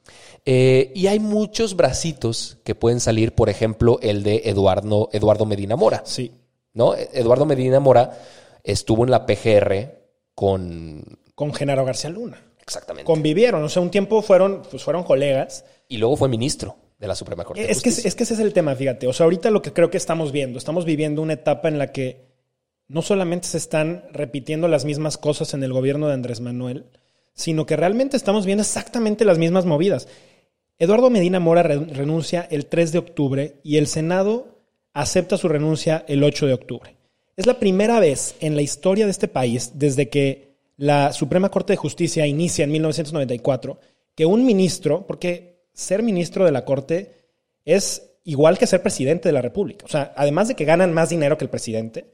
Eh, 0.46 0.92
y 0.96 1.08
hay 1.08 1.20
muchos 1.20 1.76
bracitos 1.76 2.58
que 2.64 2.74
pueden 2.74 3.00
salir, 3.00 3.36
por 3.36 3.50
ejemplo, 3.50 4.00
el 4.02 4.24
de 4.24 4.42
Eduardo, 4.46 5.10
Eduardo 5.12 5.46
Medina 5.46 5.76
Mora. 5.76 6.02
Sí. 6.06 6.32
¿no? 6.74 6.96
Eduardo 6.96 7.46
Medina 7.46 7.80
Mora 7.80 8.18
estuvo 8.64 9.04
en 9.04 9.12
la 9.12 9.26
PGR 9.26 10.00
con... 10.36 11.04
Con 11.36 11.54
Genaro 11.54 11.86
García 11.86 12.10
Luna. 12.10 12.40
Exactamente. 12.62 13.06
Convivieron. 13.06 13.64
O 13.64 13.70
sea, 13.70 13.82
un 13.82 13.92
tiempo 13.92 14.22
fueron, 14.22 14.64
pues 14.70 14.84
fueron 14.84 15.04
colegas. 15.04 15.66
Y 15.88 15.98
luego 15.98 16.16
fue 16.16 16.30
ministro 16.30 16.78
de 16.98 17.08
la 17.08 17.16
Suprema 17.16 17.44
Corte. 17.44 17.64
de 17.64 17.72
Es 17.72 17.82
que, 17.82 17.90
es 17.90 18.16
que 18.16 18.24
ese 18.24 18.34
es 18.34 18.40
el 18.40 18.54
tema, 18.54 18.76
fíjate. 18.76 19.08
O 19.08 19.14
sea, 19.14 19.26
ahorita 19.26 19.50
lo 19.50 19.62
que 19.62 19.74
creo 19.74 19.90
que 19.90 19.98
estamos 19.98 20.32
viendo, 20.32 20.58
estamos 20.58 20.86
viviendo 20.86 21.22
una 21.22 21.34
etapa 21.34 21.68
en 21.68 21.78
la 21.80 21.92
que 21.92 22.31
no 22.92 23.02
solamente 23.02 23.48
se 23.48 23.58
están 23.58 24.04
repitiendo 24.12 24.68
las 24.68 24.86
mismas 24.86 25.18
cosas 25.18 25.54
en 25.54 25.64
el 25.64 25.72
gobierno 25.72 26.08
de 26.08 26.14
Andrés 26.14 26.42
Manuel, 26.42 26.86
sino 27.34 27.66
que 27.66 27.78
realmente 27.78 28.18
estamos 28.18 28.46
viendo 28.46 28.62
exactamente 28.64 29.24
las 29.24 29.38
mismas 29.38 29.66
movidas. 29.66 30.08
Eduardo 30.78 31.10
Medina 31.10 31.40
Mora 31.40 31.64
re- 31.64 31.80
renuncia 31.86 32.48
el 32.52 32.66
3 32.66 32.92
de 32.92 32.98
octubre 33.00 33.56
y 33.64 33.78
el 33.78 33.88
Senado 33.88 34.60
acepta 34.94 35.38
su 35.38 35.48
renuncia 35.48 36.04
el 36.08 36.24
8 36.24 36.48
de 36.48 36.54
octubre. 36.54 36.96
Es 37.38 37.46
la 37.46 37.60
primera 37.60 38.00
vez 38.02 38.36
en 38.42 38.56
la 38.56 38.62
historia 38.62 39.06
de 39.06 39.12
este 39.12 39.30
país, 39.30 39.72
desde 39.76 40.10
que 40.10 40.58
la 40.76 41.14
Suprema 41.14 41.50
Corte 41.50 41.74
de 41.74 41.78
Justicia 41.78 42.28
inicia 42.28 42.66
en 42.66 42.72
1994, 42.72 43.80
que 44.16 44.26
un 44.26 44.46
ministro, 44.46 45.08
porque 45.08 45.62
ser 45.74 46.04
ministro 46.04 46.44
de 46.44 46.52
la 46.52 46.66
Corte 46.66 47.14
es 47.64 48.10
igual 48.26 48.58
que 48.58 48.68
ser 48.68 48.82
presidente 48.82 49.30
de 49.30 49.34
la 49.34 49.42
República. 49.42 49.86
O 49.86 49.90
sea, 49.90 50.14
además 50.18 50.50
de 50.50 50.56
que 50.56 50.66
ganan 50.66 50.92
más 50.94 51.10
dinero 51.10 51.38
que 51.38 51.46
el 51.46 51.50
presidente, 51.50 52.12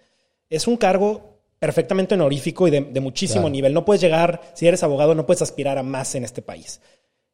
es 0.49 0.67
un 0.67 0.77
cargo 0.77 1.39
perfectamente 1.60 2.15
honorífico 2.15 2.67
y 2.67 2.71
de, 2.71 2.81
de 2.81 2.99
muchísimo 2.99 3.41
Claro. 3.43 3.53
nivel. 3.53 3.73
No 3.73 3.83
puedes 3.86 4.01
llegar, 4.01 4.41
si 4.53 4.67
eres 4.67 4.83
abogado, 4.83 5.15
no 5.15 5.25
puedes 5.25 5.41
aspirar 5.41 5.77
a 5.77 5.83
más 5.83 6.13
en 6.15 6.23
este 6.23 6.41
país. 6.41 6.81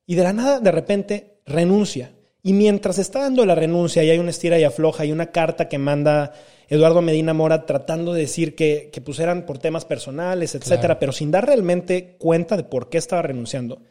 Y 0.06 0.16
de 0.16 0.24
la 0.24 0.34
nada, 0.34 0.60
de 0.60 0.72
repente, 0.72 1.40
renuncia. 1.46 2.12
Y 2.42 2.54
mientras 2.54 3.00
está 3.00 3.22
dando 3.22 3.46
la 3.46 3.56
renuncia 3.56 4.04
y 4.04 4.10
hay 4.10 4.18
una 4.20 4.30
estira 4.32 4.60
y 4.60 4.64
afloja 4.64 5.06
y 5.06 5.12
una 5.12 5.28
carta 5.32 5.70
que 5.70 5.78
manda 5.78 6.34
Eduardo 6.68 7.02
Medina 7.02 7.34
Mora 7.34 7.66
tratando 7.66 8.14
de 8.14 8.22
decir 8.22 8.56
que, 8.56 8.90
que 8.92 9.00
pues 9.02 9.20
eran 9.20 9.46
por 9.46 9.60
temas 9.60 9.86
personales, 9.86 10.56
etcétera, 10.56 11.00
pero 11.00 11.12
sin 11.12 11.32
dar 11.32 11.46
realmente 11.46 12.16
cuenta 12.20 12.58
de 12.58 12.64
por 12.64 12.90
qué 12.90 12.98
estaba 12.98 13.22
renunciando, 13.22 13.82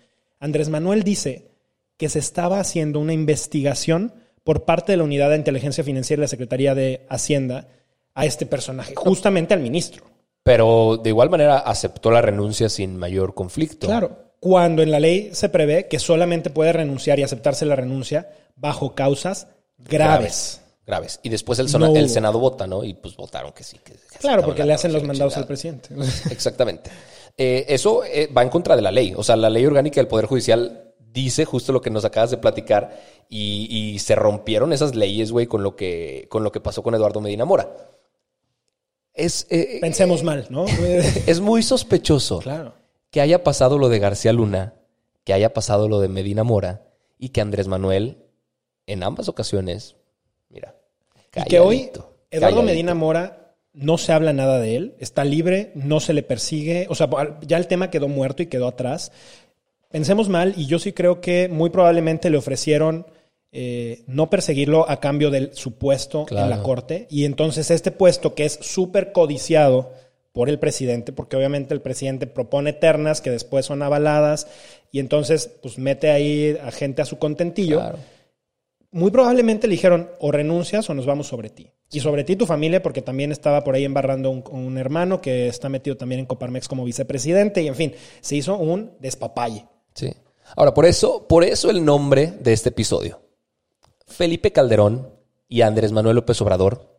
Andrés 0.41 0.69
Manuel 0.69 1.03
dice 1.03 1.49
que 1.97 2.09
se 2.09 2.19
estaba 2.19 2.59
haciendo 2.61 2.99
una 2.99 3.13
investigación 3.13 4.13
por 4.45 4.65
parte 4.65 4.93
de 4.93 4.99
la 4.99 5.05
Unidad 5.05 5.31
de 5.31 5.37
Inteligencia 5.37 5.85
Financiera 5.85 6.21
de 6.21 6.25
la 6.25 6.29
Secretaría 6.29 6.75
de 6.75 7.07
Hacienda 7.09 7.69
a 8.15 8.27
este 8.27 8.47
personaje, 8.47 8.95
justamente 8.95 9.55
al 9.55 9.61
ministro. 9.61 10.05
Pero 10.43 10.97
de 10.97 11.11
igual 11.11 11.31
manera 11.31 11.59
aceptó 11.59 12.11
la 12.11 12.21
renuncia 12.21 12.69
sin 12.69 12.97
mayor 12.97 13.35
conflicto. 13.35 13.87
Claro, 13.87 14.33
cuando 14.41 14.83
en 14.83 14.91
la 14.91 14.99
ley 14.99 15.31
se 15.35 15.49
prevé 15.49 15.87
que 15.87 16.01
solamente 16.01 16.51
puede 16.51 16.73
renunciar 16.73 17.19
y 17.21 17.23
aceptarse 17.23 17.65
la 17.65 17.77
renuncia 17.77 18.31
bajo 18.57 18.95
causas 18.95 19.47
graves. 19.79 20.61
Graves. 20.85 21.21
Y 21.23 21.29
después 21.29 21.61
el, 21.61 21.71
No 21.79 21.95
el. 21.95 22.11
Senado 22.11 22.41
vota, 22.41 22.67
¿no? 22.67 22.83
Y 22.83 22.95
pues 22.95 23.15
votaron 23.15 23.53
que 23.53 23.63
sí. 23.63 23.79
Que 23.85 23.95
Claro, 24.19 24.43
porque 24.45 24.65
le 24.65 24.73
hacen 24.73 24.93
los 24.93 25.05
mandados 25.05 25.37
al 25.37 25.47
presidente. 25.47 25.91
Exactamente. 26.31 26.91
Eh, 27.37 27.67
eso 27.69 28.03
eh, 28.05 28.29
va 28.37 28.43
en 28.43 28.49
contra 28.49 28.75
de 28.75 28.83
la 28.83 28.91
ley. 28.91 29.15
O 29.17 29.23
sea, 29.23 29.37
la 29.37 29.49
ley 29.49 29.65
orgánica 29.65 30.01
del 30.01 30.09
Poder 30.09 30.27
Judicial 30.27 30.93
dice 30.99 31.45
justo 31.45 31.73
lo 31.73 31.81
que 31.81 31.91
nos 31.91 32.05
acabas 32.05 32.33
de 32.33 32.39
platicar 32.39 32.99
y, 33.29 33.69
y 33.71 33.99
se 34.01 34.17
rompieron 34.17 34.73
esas 34.73 34.97
leyes, 34.97 35.31
güey, 35.31 35.47
con 35.47 35.63
lo 35.63 35.77
que 35.77 36.27
con 36.29 36.43
lo 36.43 36.51
que 36.51 36.61
pasó 36.61 36.83
con 36.83 36.97
Eduardo 36.97 37.21
Medina 37.21 37.45
Mora. 37.45 37.71
Es, 39.15 39.47
eh, 39.51 39.79
Pensemos 39.81 40.23
mal, 40.23 40.47
¿no? 40.51 40.65
es 41.27 41.41
muy 41.41 41.63
sospechoso 41.63 42.39
claro. 42.41 42.75
que 43.11 43.21
haya 43.21 43.45
pasado 43.45 43.79
lo 43.79 43.89
de 43.89 43.99
García 43.99 44.33
Luna, 44.33 44.75
que 45.25 45.33
haya 45.33 45.53
pasado 45.53 45.89
lo 45.89 46.01
de 46.01 46.09
Medina 46.09 46.45
Mora 46.45 46.83
y 47.19 47.29
que 47.31 47.41
Andrés 47.41 47.69
Manuel 47.69 48.19
en 48.87 49.03
ambas 49.03 49.29
ocasiones, 49.29 49.97
mira, 50.49 50.75
Y 51.37 51.45
que 51.45 51.61
hoy 51.61 51.91
Eduardo 52.31 52.57
calladito. 52.57 52.63
Medina 52.63 52.95
Mora 52.95 53.55
no 53.73 53.99
se 53.99 54.13
habla 54.13 54.33
nada 54.33 54.59
de 54.59 54.77
él, 54.77 54.95
está 54.99 55.25
libre, 55.25 55.73
no 55.75 56.01
se 56.01 56.13
le 56.13 56.23
persigue, 56.23 56.87
o 56.91 56.95
sea, 56.95 57.09
ya 57.47 57.57
el 57.57 57.67
tema 57.67 57.91
quedó 57.91 58.09
muerto 58.09 58.43
y 58.43 58.47
quedó 58.47 58.69
atrás. 58.69 59.13
Pensemos 59.91 60.29
mal 60.29 60.55
y 60.57 60.67
yo 60.67 60.79
sí 60.79 60.93
creo 60.93 61.21
que 61.21 61.49
muy 61.49 61.71
probablemente 61.71 62.31
le 62.31 62.39
ofrecieron 62.39 63.07
eh, 63.53 64.03
no 64.07 64.31
perseguirlo 64.31 64.89
a 64.89 64.99
cambio 65.01 65.31
de 65.31 65.51
su 65.53 65.75
puesto 65.75 66.25
Claro. 66.25 66.45
en 66.47 66.51
la 66.51 66.63
corte 66.63 67.07
y 67.11 67.25
entonces 67.27 67.71
este 67.71 67.91
puesto 67.91 68.35
que 68.35 68.45
es 68.47 68.59
súper 68.63 69.13
codiciado 69.13 69.93
por 70.33 70.49
el 70.49 70.59
presidente, 70.59 71.13
porque 71.13 71.37
obviamente 71.37 71.75
el 71.75 71.83
presidente 71.83 72.27
propone 72.27 72.73
ternas 72.73 73.21
que 73.21 73.31
después 73.31 73.67
son 73.67 73.83
avaladas 73.83 74.47
y 74.91 74.99
entonces 75.01 75.51
pues 75.61 75.77
mete 75.79 76.11
ahí 76.11 76.57
a 76.65 76.71
gente 76.71 77.03
a 77.03 77.05
su 77.05 77.19
contentillo 77.19 77.79
Claro. 77.81 77.99
muy 78.91 79.11
probablemente 79.11 79.67
le 79.69 79.73
dijeron 79.73 80.09
o 80.21 80.33
renuncias 80.33 80.89
o 80.89 80.95
nos 80.95 81.05
vamos 81.07 81.27
sobre 81.27 81.51
ti. 81.51 81.71
Y 81.95 82.01
sobre 82.01 82.25
ti 82.25 82.37
tu 82.37 82.47
familia, 82.47 82.83
porque 82.83 83.03
también 83.03 83.33
estaba 83.33 83.65
por 83.65 83.75
ahí 83.75 83.85
embarrando 83.85 84.31
un, 84.31 84.43
un 84.51 84.79
hermano 84.79 85.21
que 85.21 85.49
está 85.49 85.69
metido 85.69 85.99
también 85.99 86.21
en 86.21 86.27
Coparmex 86.27 86.67
como 86.67 86.85
vicepresidente. 86.87 87.61
Y 87.61 87.69
en 87.69 87.75
fin, 87.75 87.93
se 88.23 88.35
hizo 88.37 88.57
un 88.57 88.93
despapalle. 88.99 89.67
Sí. 89.95 90.11
Ahora, 90.57 90.73
por 90.73 90.87
eso, 90.87 91.27
por 91.29 91.45
eso 91.45 91.69
el 91.69 91.85
nombre 91.85 92.33
de 92.41 92.55
este 92.55 92.71
episodio. 92.71 93.21
Felipe 94.13 94.53
Calderón 94.53 95.11
y 95.49 95.63
Andrés 95.63 95.93
Manuel 95.93 96.17
López 96.17 96.41
Obrador 96.41 96.91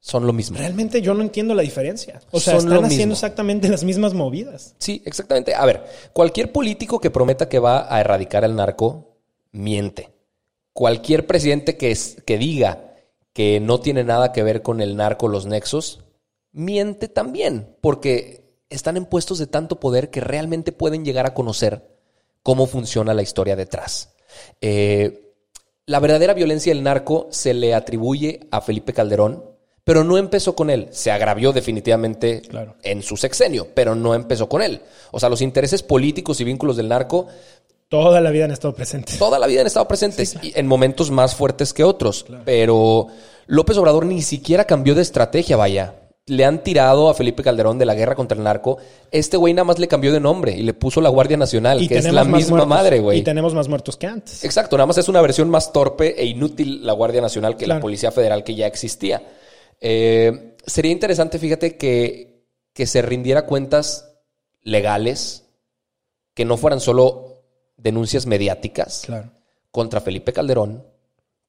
son 0.00 0.26
lo 0.26 0.32
mismo. 0.34 0.58
Realmente 0.58 1.00
yo 1.00 1.14
no 1.14 1.22
entiendo 1.22 1.54
la 1.54 1.62
diferencia. 1.62 2.20
O 2.30 2.38
sea, 2.40 2.54
Son 2.60 2.64
están 2.70 2.84
haciendo 2.84 3.12
mismo. 3.12 3.12
exactamente 3.14 3.68
las 3.68 3.84
mismas 3.84 4.12
movidas. 4.14 4.74
Sí, 4.78 5.02
exactamente. 5.06 5.54
A 5.54 5.64
ver, 5.64 5.84
cualquier 6.12 6.52
político 6.52 7.00
que 7.00 7.10
prometa 7.10 7.48
que 7.48 7.58
va 7.58 7.86
a 7.94 8.00
erradicar 8.00 8.44
el 8.44 8.54
narco, 8.54 9.16
miente. 9.52 10.10
Cualquier 10.74 11.26
presidente 11.26 11.76
que, 11.78 11.90
es- 11.90 12.18
que 12.26 12.36
diga 12.36 12.92
que 13.32 13.60
no 13.60 13.80
tiene 13.80 14.04
nada 14.04 14.32
que 14.32 14.42
ver 14.42 14.60
con 14.62 14.80
el 14.80 14.96
narco, 14.96 15.28
los 15.28 15.46
nexos, 15.46 16.04
miente 16.52 17.08
también, 17.08 17.74
porque 17.80 18.44
están 18.70 18.96
en 18.96 19.06
puestos 19.06 19.38
de 19.38 19.46
tanto 19.46 19.80
poder 19.80 20.10
que 20.10 20.20
realmente 20.20 20.70
pueden 20.72 21.04
llegar 21.04 21.26
a 21.26 21.34
conocer 21.34 21.96
cómo 22.42 22.66
funciona 22.66 23.14
la 23.14 23.22
historia 23.22 23.56
detrás. 23.56 24.14
Eh, 24.60 25.23
la 25.86 26.00
verdadera 26.00 26.34
violencia 26.34 26.72
del 26.74 26.82
narco 26.82 27.28
se 27.30 27.54
le 27.54 27.74
atribuye 27.74 28.40
a 28.50 28.60
Felipe 28.60 28.92
Calderón, 28.92 29.44
pero 29.84 30.02
no 30.02 30.16
empezó 30.16 30.54
con 30.56 30.70
él. 30.70 30.88
Se 30.92 31.10
agravió 31.10 31.52
definitivamente 31.52 32.40
Claro. 32.42 32.76
en 32.82 33.02
su 33.02 33.16
sexenio, 33.16 33.68
pero 33.74 33.94
no 33.94 34.14
empezó 34.14 34.48
con 34.48 34.62
él. 34.62 34.80
O 35.10 35.20
sea, 35.20 35.28
los 35.28 35.42
intereses 35.42 35.82
políticos 35.82 36.40
y 36.40 36.44
vínculos 36.44 36.76
del 36.76 36.88
narco 36.88 37.26
Toda 37.90 38.20
la 38.20 38.30
vida 38.30 38.46
han 38.46 38.50
estado 38.50 38.74
presentes. 38.74 39.18
Toda 39.18 39.38
la 39.38 39.46
vida 39.46 39.60
han 39.60 39.66
estado 39.66 39.86
presentes 39.86 40.36
y 40.42 40.52
en 40.58 40.66
momentos 40.66 41.10
más 41.10 41.34
fuertes 41.36 41.72
que 41.72 41.84
otros. 41.84 42.24
Pero 42.44 43.08
López 43.46 43.76
Obrador 43.76 44.06
ni 44.06 44.22
siquiera 44.22 44.64
cambió 44.64 44.94
de 44.94 45.02
estrategia, 45.02 45.56
vaya. 45.56 45.94
Le 46.26 46.44
han 46.46 46.62
tirado 46.62 47.10
a 47.10 47.14
Felipe 47.14 47.42
Calderón 47.42 47.78
de 47.78 47.84
la 47.84 47.94
guerra 47.94 48.14
contra 48.14 48.38
el 48.38 48.42
narco. 48.44 48.78
Este 49.10 49.36
güey 49.36 49.52
nada 49.52 49.64
más 49.64 49.78
le 49.78 49.88
cambió 49.88 50.10
de 50.10 50.20
nombre 50.20 50.52
y 50.56 50.62
le 50.62 50.72
puso 50.72 51.02
la 51.02 51.10
Guardia 51.10 51.36
Nacional, 51.36 51.86
que 51.86 51.98
es 51.98 52.10
la 52.10 52.24
misma 52.24 52.50
muertos. 52.50 52.68
madre, 52.68 53.00
güey. 53.00 53.18
Y 53.18 53.22
tenemos 53.22 53.52
más 53.52 53.68
muertos 53.68 53.98
que 53.98 54.06
antes. 54.06 54.42
Exacto, 54.42 54.78
nada 54.78 54.86
más 54.86 54.96
es 54.96 55.08
una 55.08 55.20
versión 55.20 55.50
más 55.50 55.70
torpe 55.70 56.18
e 56.18 56.24
inútil 56.24 56.86
la 56.86 56.94
Guardia 56.94 57.20
Nacional 57.20 57.58
que 57.58 57.66
la. 57.66 57.78
Policía 57.78 58.10
Federal 58.10 58.42
que 58.42 58.54
ya 58.54 58.66
existía. 58.66 59.22
Eh, 59.82 60.54
sería 60.64 60.92
interesante, 60.92 61.38
fíjate, 61.38 61.76
que, 61.76 62.46
que 62.72 62.86
se 62.86 63.02
rindiera 63.02 63.44
cuentas 63.44 64.10
legales, 64.62 65.44
que 66.32 66.46
no 66.46 66.56
fueran 66.56 66.80
solo 66.80 67.42
denuncias 67.76 68.24
mediáticas 68.24 69.02
Claro. 69.04 69.30
contra 69.70 70.00
Felipe 70.00 70.32
Calderón, 70.32 70.86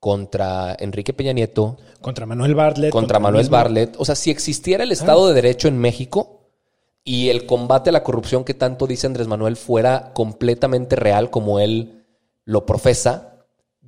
contra 0.05 0.77
Enrique 0.77 1.13
Peña 1.13 1.33
Nieto, 1.33 1.77
Contra 1.99 2.27
Manuel 2.27 2.53
Bartlett. 2.53 2.91
contra 2.91 3.17
el 3.17 3.23
Manuel 3.23 3.49
Bartlett. 3.49 3.95
O 3.97 4.05
sea, 4.05 4.13
si 4.13 4.29
existiera 4.29 4.83
el 4.83 4.91
Estado 4.91 5.27
de 5.27 5.33
Derecho 5.33 5.67
en 5.67 5.79
México 5.79 6.51
y 7.03 7.29
el 7.29 7.47
combate 7.47 7.89
a 7.89 7.93
la 7.93 8.03
corrupción 8.03 8.43
que 8.43 8.53
tanto 8.53 8.85
dice 8.85 9.07
Andrés 9.07 9.27
Manuel 9.27 9.55
fuera 9.55 10.11
completamente 10.13 10.95
real 10.95 11.31
como 11.31 11.59
él 11.59 12.05
lo 12.43 12.67
profesa, 12.67 13.47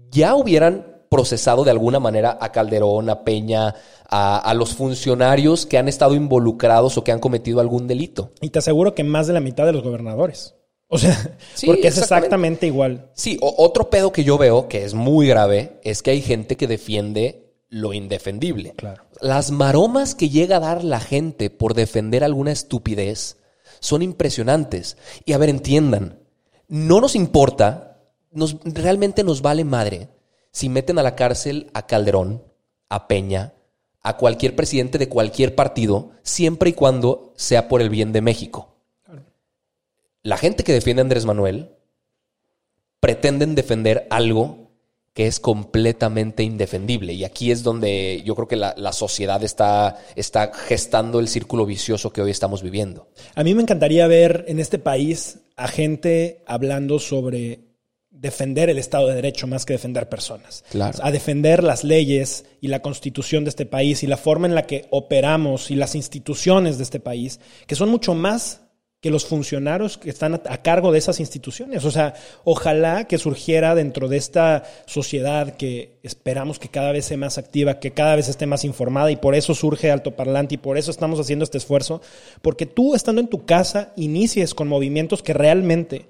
ya 0.10 0.34
hubieran 0.34 1.04
procesado 1.08 1.64
de 1.64 1.70
alguna 1.70 2.00
manera 2.00 2.36
a 2.42 2.52
Calderón, 2.52 3.12
a 3.12 3.24
Peña, 3.24 3.76
a, 4.10 4.40
a 4.40 4.54
los 4.56 4.74
funcionarios 4.74 5.68
que 5.68 5.78
han 5.78 5.88
estado 5.88 6.16
involucrados 6.16 6.98
o 6.98 7.04
que 7.04 7.12
han 7.12 7.20
cometido 7.20 7.60
algún 7.60 7.86
delito. 7.86 8.32
Y 8.42 8.50
te 8.50 8.58
aseguro 8.58 8.96
que 8.96 9.04
más 9.04 9.28
de 9.28 9.34
la 9.34 9.40
mitad 9.40 9.68
de 9.68 9.74
los 9.74 9.84
gobernadores. 9.84 10.57
O 10.90 10.98
sea, 10.98 11.38
Sí, 11.54 11.66
porque 11.66 11.88
es 11.90 11.98
exactamente. 11.98 12.26
exactamente 12.28 12.68
igual. 12.68 13.12
Sí, 13.14 13.38
o- 13.42 13.56
otro 13.58 13.90
pedo 13.90 14.12
que 14.14 14.24
yo 14.24 14.38
veo 14.38 14.68
que 14.70 14.86
es 14.86 14.94
muy 14.94 15.28
grave 15.28 15.80
es 15.84 16.02
que 16.02 16.12
hay 16.12 16.22
gente 16.22 16.56
que 16.56 16.66
defiende 16.68 17.54
lo 17.70 17.92
indefendible. 17.94 18.72
Claro. 18.78 19.04
Las 19.20 19.52
maromas 19.52 20.16
que 20.16 20.30
llega 20.30 20.58
a 20.58 20.62
dar 20.62 20.84
la 20.86 21.02
gente 21.02 21.50
por 21.50 21.74
defender 21.74 22.24
alguna 22.24 22.52
estupidez 22.54 23.36
son 23.82 24.02
impresionantes. 24.02 24.96
Y 25.26 25.34
a 25.34 25.38
ver, 25.38 25.50
entiendan, 25.50 26.20
no 26.70 27.02
nos 27.02 27.16
importa, 27.16 28.00
nos, 28.32 28.56
realmente 28.64 29.24
nos 29.26 29.42
vale 29.42 29.66
madre 29.66 30.08
si 30.52 30.70
meten 30.70 30.98
a 31.00 31.04
la 31.04 31.16
cárcel 31.18 31.70
a 31.74 31.86
Calderón, 31.86 32.44
a 32.90 33.10
Peña, 33.10 33.54
a 34.02 34.16
cualquier 34.16 34.56
presidente 34.56 34.98
de 34.98 35.10
cualquier 35.10 35.54
partido, 35.54 36.12
siempre 36.24 36.70
y 36.70 36.74
cuando 36.74 37.34
sea 37.36 37.68
por 37.68 37.82
el 37.82 37.90
bien 37.90 38.14
de 38.14 38.22
México. 38.22 38.77
La 40.28 40.36
gente 40.36 40.66
que 40.66 40.74
defiende 40.74 41.00
a 41.00 41.04
Andrés 41.04 41.26
Manuel 41.26 41.70
pretenden 43.00 43.56
defender 43.56 44.08
algo 44.10 44.74
que 45.14 45.26
es 45.26 45.40
completamente 45.40 46.44
indefendible. 46.44 47.14
Y 47.14 47.24
aquí 47.24 47.50
es 47.50 47.64
donde 47.64 48.22
yo 48.26 48.36
creo 48.36 48.50
que 48.50 48.58
la, 48.58 48.74
la 48.76 48.92
sociedad 48.92 49.42
está, 49.46 50.04
está 50.18 50.52
gestando 50.54 51.22
el 51.22 51.30
círculo 51.30 51.66
vicioso 51.66 52.12
que 52.12 52.22
hoy 52.22 52.32
estamos 52.32 52.62
viviendo. 52.62 53.08
A 53.36 53.44
mí 53.46 53.56
me 53.56 53.62
encantaría 53.62 54.06
ver 54.08 54.44
en 54.50 54.60
este 54.60 54.80
país 54.80 55.40
a 55.56 55.70
gente 55.70 56.44
hablando 56.46 57.00
sobre 57.00 57.62
defender 58.10 58.70
el 58.70 58.80
Estado 58.80 59.08
de 59.08 59.16
Derecho 59.16 59.48
más 59.48 59.66
que 59.66 59.74
defender 59.74 60.10
personas. 60.10 60.66
Claro. 60.72 61.00
A 61.04 61.10
defender 61.10 61.64
las 61.64 61.86
leyes 61.86 62.44
y 62.60 62.68
la 62.68 62.82
constitución 62.82 63.46
de 63.46 63.52
este 63.52 63.66
país 63.66 64.04
y 64.04 64.08
la 64.08 64.18
forma 64.18 64.48
en 64.48 64.56
la 64.56 64.68
que 64.68 64.88
operamos 64.90 65.72
y 65.72 65.78
las 65.78 65.96
instituciones 65.96 66.78
de 66.78 66.84
este 66.84 67.00
país, 67.00 67.40
que 67.66 67.76
son 67.76 67.88
mucho 67.88 68.14
más 68.14 68.67
que 69.08 69.12
los 69.12 69.26
funcionarios 69.26 69.98
que 69.98 70.10
están 70.10 70.34
a, 70.34 70.58
cargo 70.58 70.92
de 70.92 70.98
esas 70.98 71.22
instituciones. 71.22 71.86
O 71.86 71.92
sea, 71.92 72.14
ojalá 72.44 73.08
que 73.08 73.18
surgiera 73.18 73.74
dentro 73.74 74.10
de 74.10 74.18
esta 74.18 74.66
sociedad 74.86 75.56
que 75.56 75.98
esperamos 76.04 76.60
que 76.60 76.68
cada 76.68 76.92
vez 76.92 77.06
sea 77.06 77.16
más 77.16 77.38
activa, 77.38 77.80
que 77.80 77.92
cada 77.92 78.18
vez 78.18 78.28
esté 78.28 78.48
más 78.48 78.66
informada 78.66 79.10
y 79.10 79.16
por 79.16 79.34
eso 79.34 79.56
surge 79.56 79.92
Alto 79.92 80.18
Parlante 80.18 80.56
y 80.56 80.58
por 80.58 80.78
eso 80.78 80.92
estamos 80.92 81.22
haciendo 81.22 81.46
este 81.46 81.58
esfuerzo, 81.58 82.02
porque 82.42 82.66
tú 82.66 82.96
estando 82.96 83.22
en 83.22 83.30
tu 83.30 83.46
casa 83.46 83.94
inicies 83.96 84.54
con 84.54 84.68
movimientos 84.68 85.24
que 85.24 85.34
realmente 85.34 86.08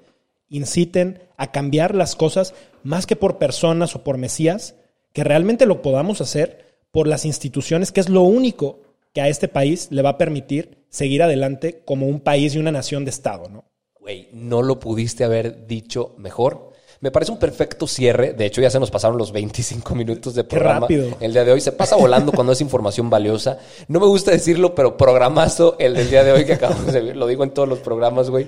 inciten 0.48 1.22
a 1.36 1.52
cambiar 1.52 1.94
las 1.94 2.16
cosas 2.16 2.52
más 2.82 3.06
que 3.06 3.14
por 3.14 3.38
personas 3.38 3.94
o 3.94 4.02
por 4.02 4.18
mesías, 4.18 4.74
que 5.12 5.22
realmente 5.22 5.66
lo 5.66 5.82
podamos 5.82 6.20
hacer 6.20 6.80
por 6.90 7.06
las 7.06 7.24
instituciones, 7.24 7.92
que 7.92 8.00
es 8.00 8.08
lo 8.08 8.22
único 8.22 8.80
que 9.18 9.22
a 9.22 9.26
este 9.26 9.48
país 9.48 9.88
le 9.90 10.02
va 10.02 10.10
a 10.10 10.16
permitir 10.16 10.86
seguir 10.90 11.24
adelante 11.24 11.82
como 11.84 12.06
un 12.06 12.20
país 12.20 12.54
y 12.54 12.58
una 12.58 12.70
nación 12.70 13.04
de 13.04 13.10
Estado, 13.10 13.48
¿no? 13.48 13.64
Güey, 13.98 14.28
no 14.32 14.62
lo 14.62 14.78
pudiste 14.78 15.24
haber 15.24 15.66
dicho 15.66 16.14
mejor. 16.18 16.70
Me 17.00 17.10
parece 17.10 17.32
un 17.32 17.40
perfecto 17.40 17.88
cierre. 17.88 18.32
De 18.32 18.46
hecho, 18.46 18.60
ya 18.60 18.70
se 18.70 18.78
nos 18.78 18.92
pasaron 18.92 19.18
los 19.18 19.32
25 19.32 19.92
minutos 19.96 20.36
de 20.36 20.44
programa. 20.44 20.82
rápido. 20.82 21.16
El 21.18 21.32
día 21.32 21.44
de 21.44 21.50
hoy 21.50 21.60
se 21.60 21.72
pasa 21.72 21.96
volando 21.96 22.30
cuando 22.30 22.52
es 22.52 22.60
información 22.60 23.10
valiosa. 23.10 23.58
No 23.88 23.98
me 23.98 24.06
gusta 24.06 24.30
decirlo, 24.30 24.76
pero 24.76 24.96
programazo 24.96 25.74
el 25.80 25.94
del 25.94 26.10
día 26.10 26.22
de 26.22 26.30
hoy 26.30 26.44
que 26.44 26.52
acabamos 26.52 26.92
de 26.92 27.00
ver. 27.00 27.16
Lo 27.16 27.26
digo 27.26 27.42
en 27.42 27.50
todos 27.50 27.68
los 27.68 27.80
programas, 27.80 28.30
güey. 28.30 28.46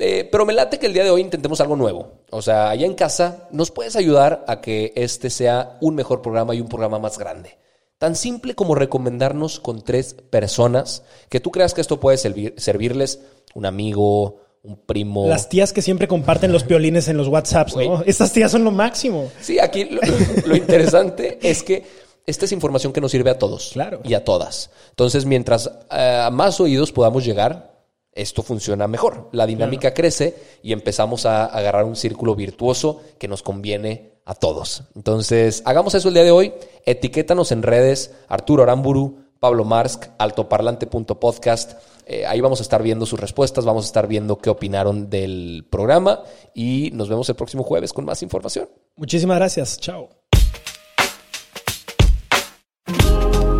Eh, 0.00 0.28
pero 0.32 0.44
me 0.44 0.52
late 0.52 0.80
que 0.80 0.86
el 0.86 0.94
día 0.94 1.04
de 1.04 1.10
hoy 1.10 1.20
intentemos 1.20 1.60
algo 1.60 1.76
nuevo. 1.76 2.24
O 2.30 2.42
sea, 2.42 2.70
allá 2.70 2.86
en 2.86 2.94
casa 2.94 3.46
nos 3.52 3.70
puedes 3.70 3.94
ayudar 3.94 4.44
a 4.48 4.60
que 4.60 4.92
este 4.96 5.30
sea 5.30 5.78
un 5.80 5.94
mejor 5.94 6.22
programa 6.22 6.56
y 6.56 6.60
un 6.60 6.68
programa 6.68 6.98
más 6.98 7.18
grande. 7.18 7.56
Tan 7.98 8.14
simple 8.16 8.54
como 8.54 8.74
recomendarnos 8.74 9.58
con 9.60 9.82
tres 9.82 10.14
personas 10.14 11.02
que 11.28 11.40
tú 11.40 11.50
creas 11.50 11.74
que 11.74 11.80
esto 11.80 11.98
puede 12.00 12.16
servir- 12.16 12.54
servirles. 12.56 13.20
Un 13.54 13.66
amigo, 13.66 14.40
un 14.62 14.76
primo. 14.76 15.26
Las 15.28 15.48
tías 15.48 15.72
que 15.72 15.82
siempre 15.82 16.06
comparten 16.06 16.52
los 16.52 16.62
piolines 16.64 17.08
en 17.08 17.16
los 17.16 17.28
WhatsApps, 17.28 17.74
¿no? 17.76 18.02
Estas 18.04 18.32
tías 18.32 18.52
son 18.52 18.62
lo 18.64 18.70
máximo. 18.70 19.30
Sí, 19.40 19.58
aquí 19.58 19.84
lo, 19.86 20.00
lo 20.46 20.54
interesante 20.56 21.38
es 21.42 21.62
que 21.62 21.84
esta 22.26 22.44
es 22.44 22.52
información 22.52 22.92
que 22.92 23.00
nos 23.00 23.10
sirve 23.10 23.30
a 23.30 23.38
todos 23.38 23.70
Claro. 23.72 24.00
y 24.04 24.14
a 24.14 24.22
todas. 24.24 24.70
Entonces, 24.90 25.24
mientras 25.24 25.66
eh, 25.90 26.20
a 26.24 26.30
más 26.30 26.60
oídos 26.60 26.92
podamos 26.92 27.24
llegar, 27.24 27.78
esto 28.12 28.42
funciona 28.42 28.86
mejor. 28.86 29.28
La 29.32 29.46
dinámica 29.46 29.94
crece 29.94 30.34
y 30.62 30.72
empezamos 30.72 31.24
a 31.24 31.46
agarrar 31.46 31.84
un 31.84 31.96
círculo 31.96 32.34
virtuoso 32.36 33.00
que 33.18 33.28
nos 33.28 33.42
conviene 33.42 34.17
a 34.28 34.34
todos. 34.34 34.84
Entonces, 34.94 35.62
hagamos 35.64 35.94
eso 35.94 36.08
el 36.08 36.14
día 36.14 36.22
de 36.22 36.30
hoy. 36.30 36.52
Etiquétanos 36.84 37.50
en 37.50 37.62
redes, 37.62 38.14
Arturo 38.28 38.62
Aramburu, 38.62 39.24
Pablo 39.40 39.64
Marsk, 39.64 40.04
altoparlante.podcast. 40.18 41.72
Eh, 42.04 42.26
ahí 42.26 42.40
vamos 42.42 42.60
a 42.60 42.62
estar 42.62 42.82
viendo 42.82 43.06
sus 43.06 43.18
respuestas, 43.18 43.64
vamos 43.64 43.84
a 43.84 43.88
estar 43.88 44.06
viendo 44.06 44.36
qué 44.36 44.50
opinaron 44.50 45.08
del 45.08 45.66
programa 45.70 46.20
y 46.54 46.90
nos 46.92 47.08
vemos 47.08 47.28
el 47.30 47.36
próximo 47.36 47.62
jueves 47.62 47.94
con 47.94 48.04
más 48.04 48.22
información. 48.22 48.68
Muchísimas 48.96 49.38
gracias. 49.38 49.78
Chao. 49.80 50.10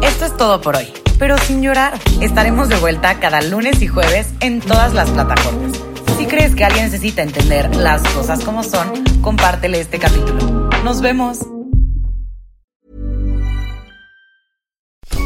Esto 0.02 0.24
es 0.26 0.37
todo 0.37 0.61
por 0.61 0.76
hoy, 0.76 0.88
pero 1.18 1.38
sin 1.38 1.62
llorar. 1.62 1.98
Estaremos 2.20 2.68
de 2.68 2.76
vuelta 2.76 3.18
cada 3.20 3.40
lunes 3.40 3.81
y 3.81 3.87
jueves 3.87 4.28
en 4.40 4.61
todas 4.61 4.92
las 4.92 5.11
plataformas. 5.11 5.88
Si 6.18 6.26
crees 6.26 6.57
que 6.57 6.64
alguien 6.64 6.87
necesita 6.87 7.22
entender 7.22 7.76
las 7.76 8.02
cosas 8.09 8.44
como 8.44 8.64
son, 8.64 9.04
compártele 9.22 9.78
este 9.78 10.00
capítulo. 10.00 10.68
Nos 10.83 11.00
vemos. 11.00 11.46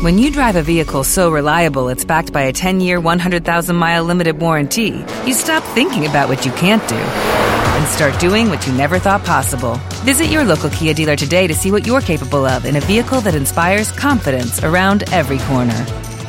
When 0.02 0.18
you 0.18 0.30
drive 0.30 0.56
a 0.56 0.62
vehicle 0.62 1.02
so 1.02 1.30
reliable 1.30 1.88
it's 1.88 2.04
backed 2.04 2.34
by 2.34 2.42
a 2.42 2.52
10 2.52 2.80
year, 2.80 3.00
100,000 3.00 3.74
mile 3.74 4.04
limited 4.04 4.38
warranty, 4.38 5.02
you 5.24 5.32
stop 5.32 5.62
thinking 5.74 6.04
about 6.04 6.28
what 6.28 6.44
you 6.44 6.52
can't 6.52 6.86
do 6.86 6.96
and 6.96 7.88
start 7.88 8.18
doing 8.20 8.50
what 8.50 8.66
you 8.66 8.74
never 8.74 8.98
thought 8.98 9.24
possible. 9.24 9.78
Visit 10.04 10.26
your 10.26 10.44
local 10.44 10.68
Kia 10.68 10.92
dealer 10.92 11.16
today 11.16 11.46
to 11.46 11.54
see 11.54 11.70
what 11.70 11.86
you're 11.86 12.02
capable 12.02 12.44
of 12.44 12.66
in 12.66 12.76
a 12.76 12.80
vehicle 12.80 13.22
that 13.22 13.34
inspires 13.34 13.90
confidence 13.92 14.62
around 14.62 15.04
every 15.10 15.38
corner. 15.48 15.86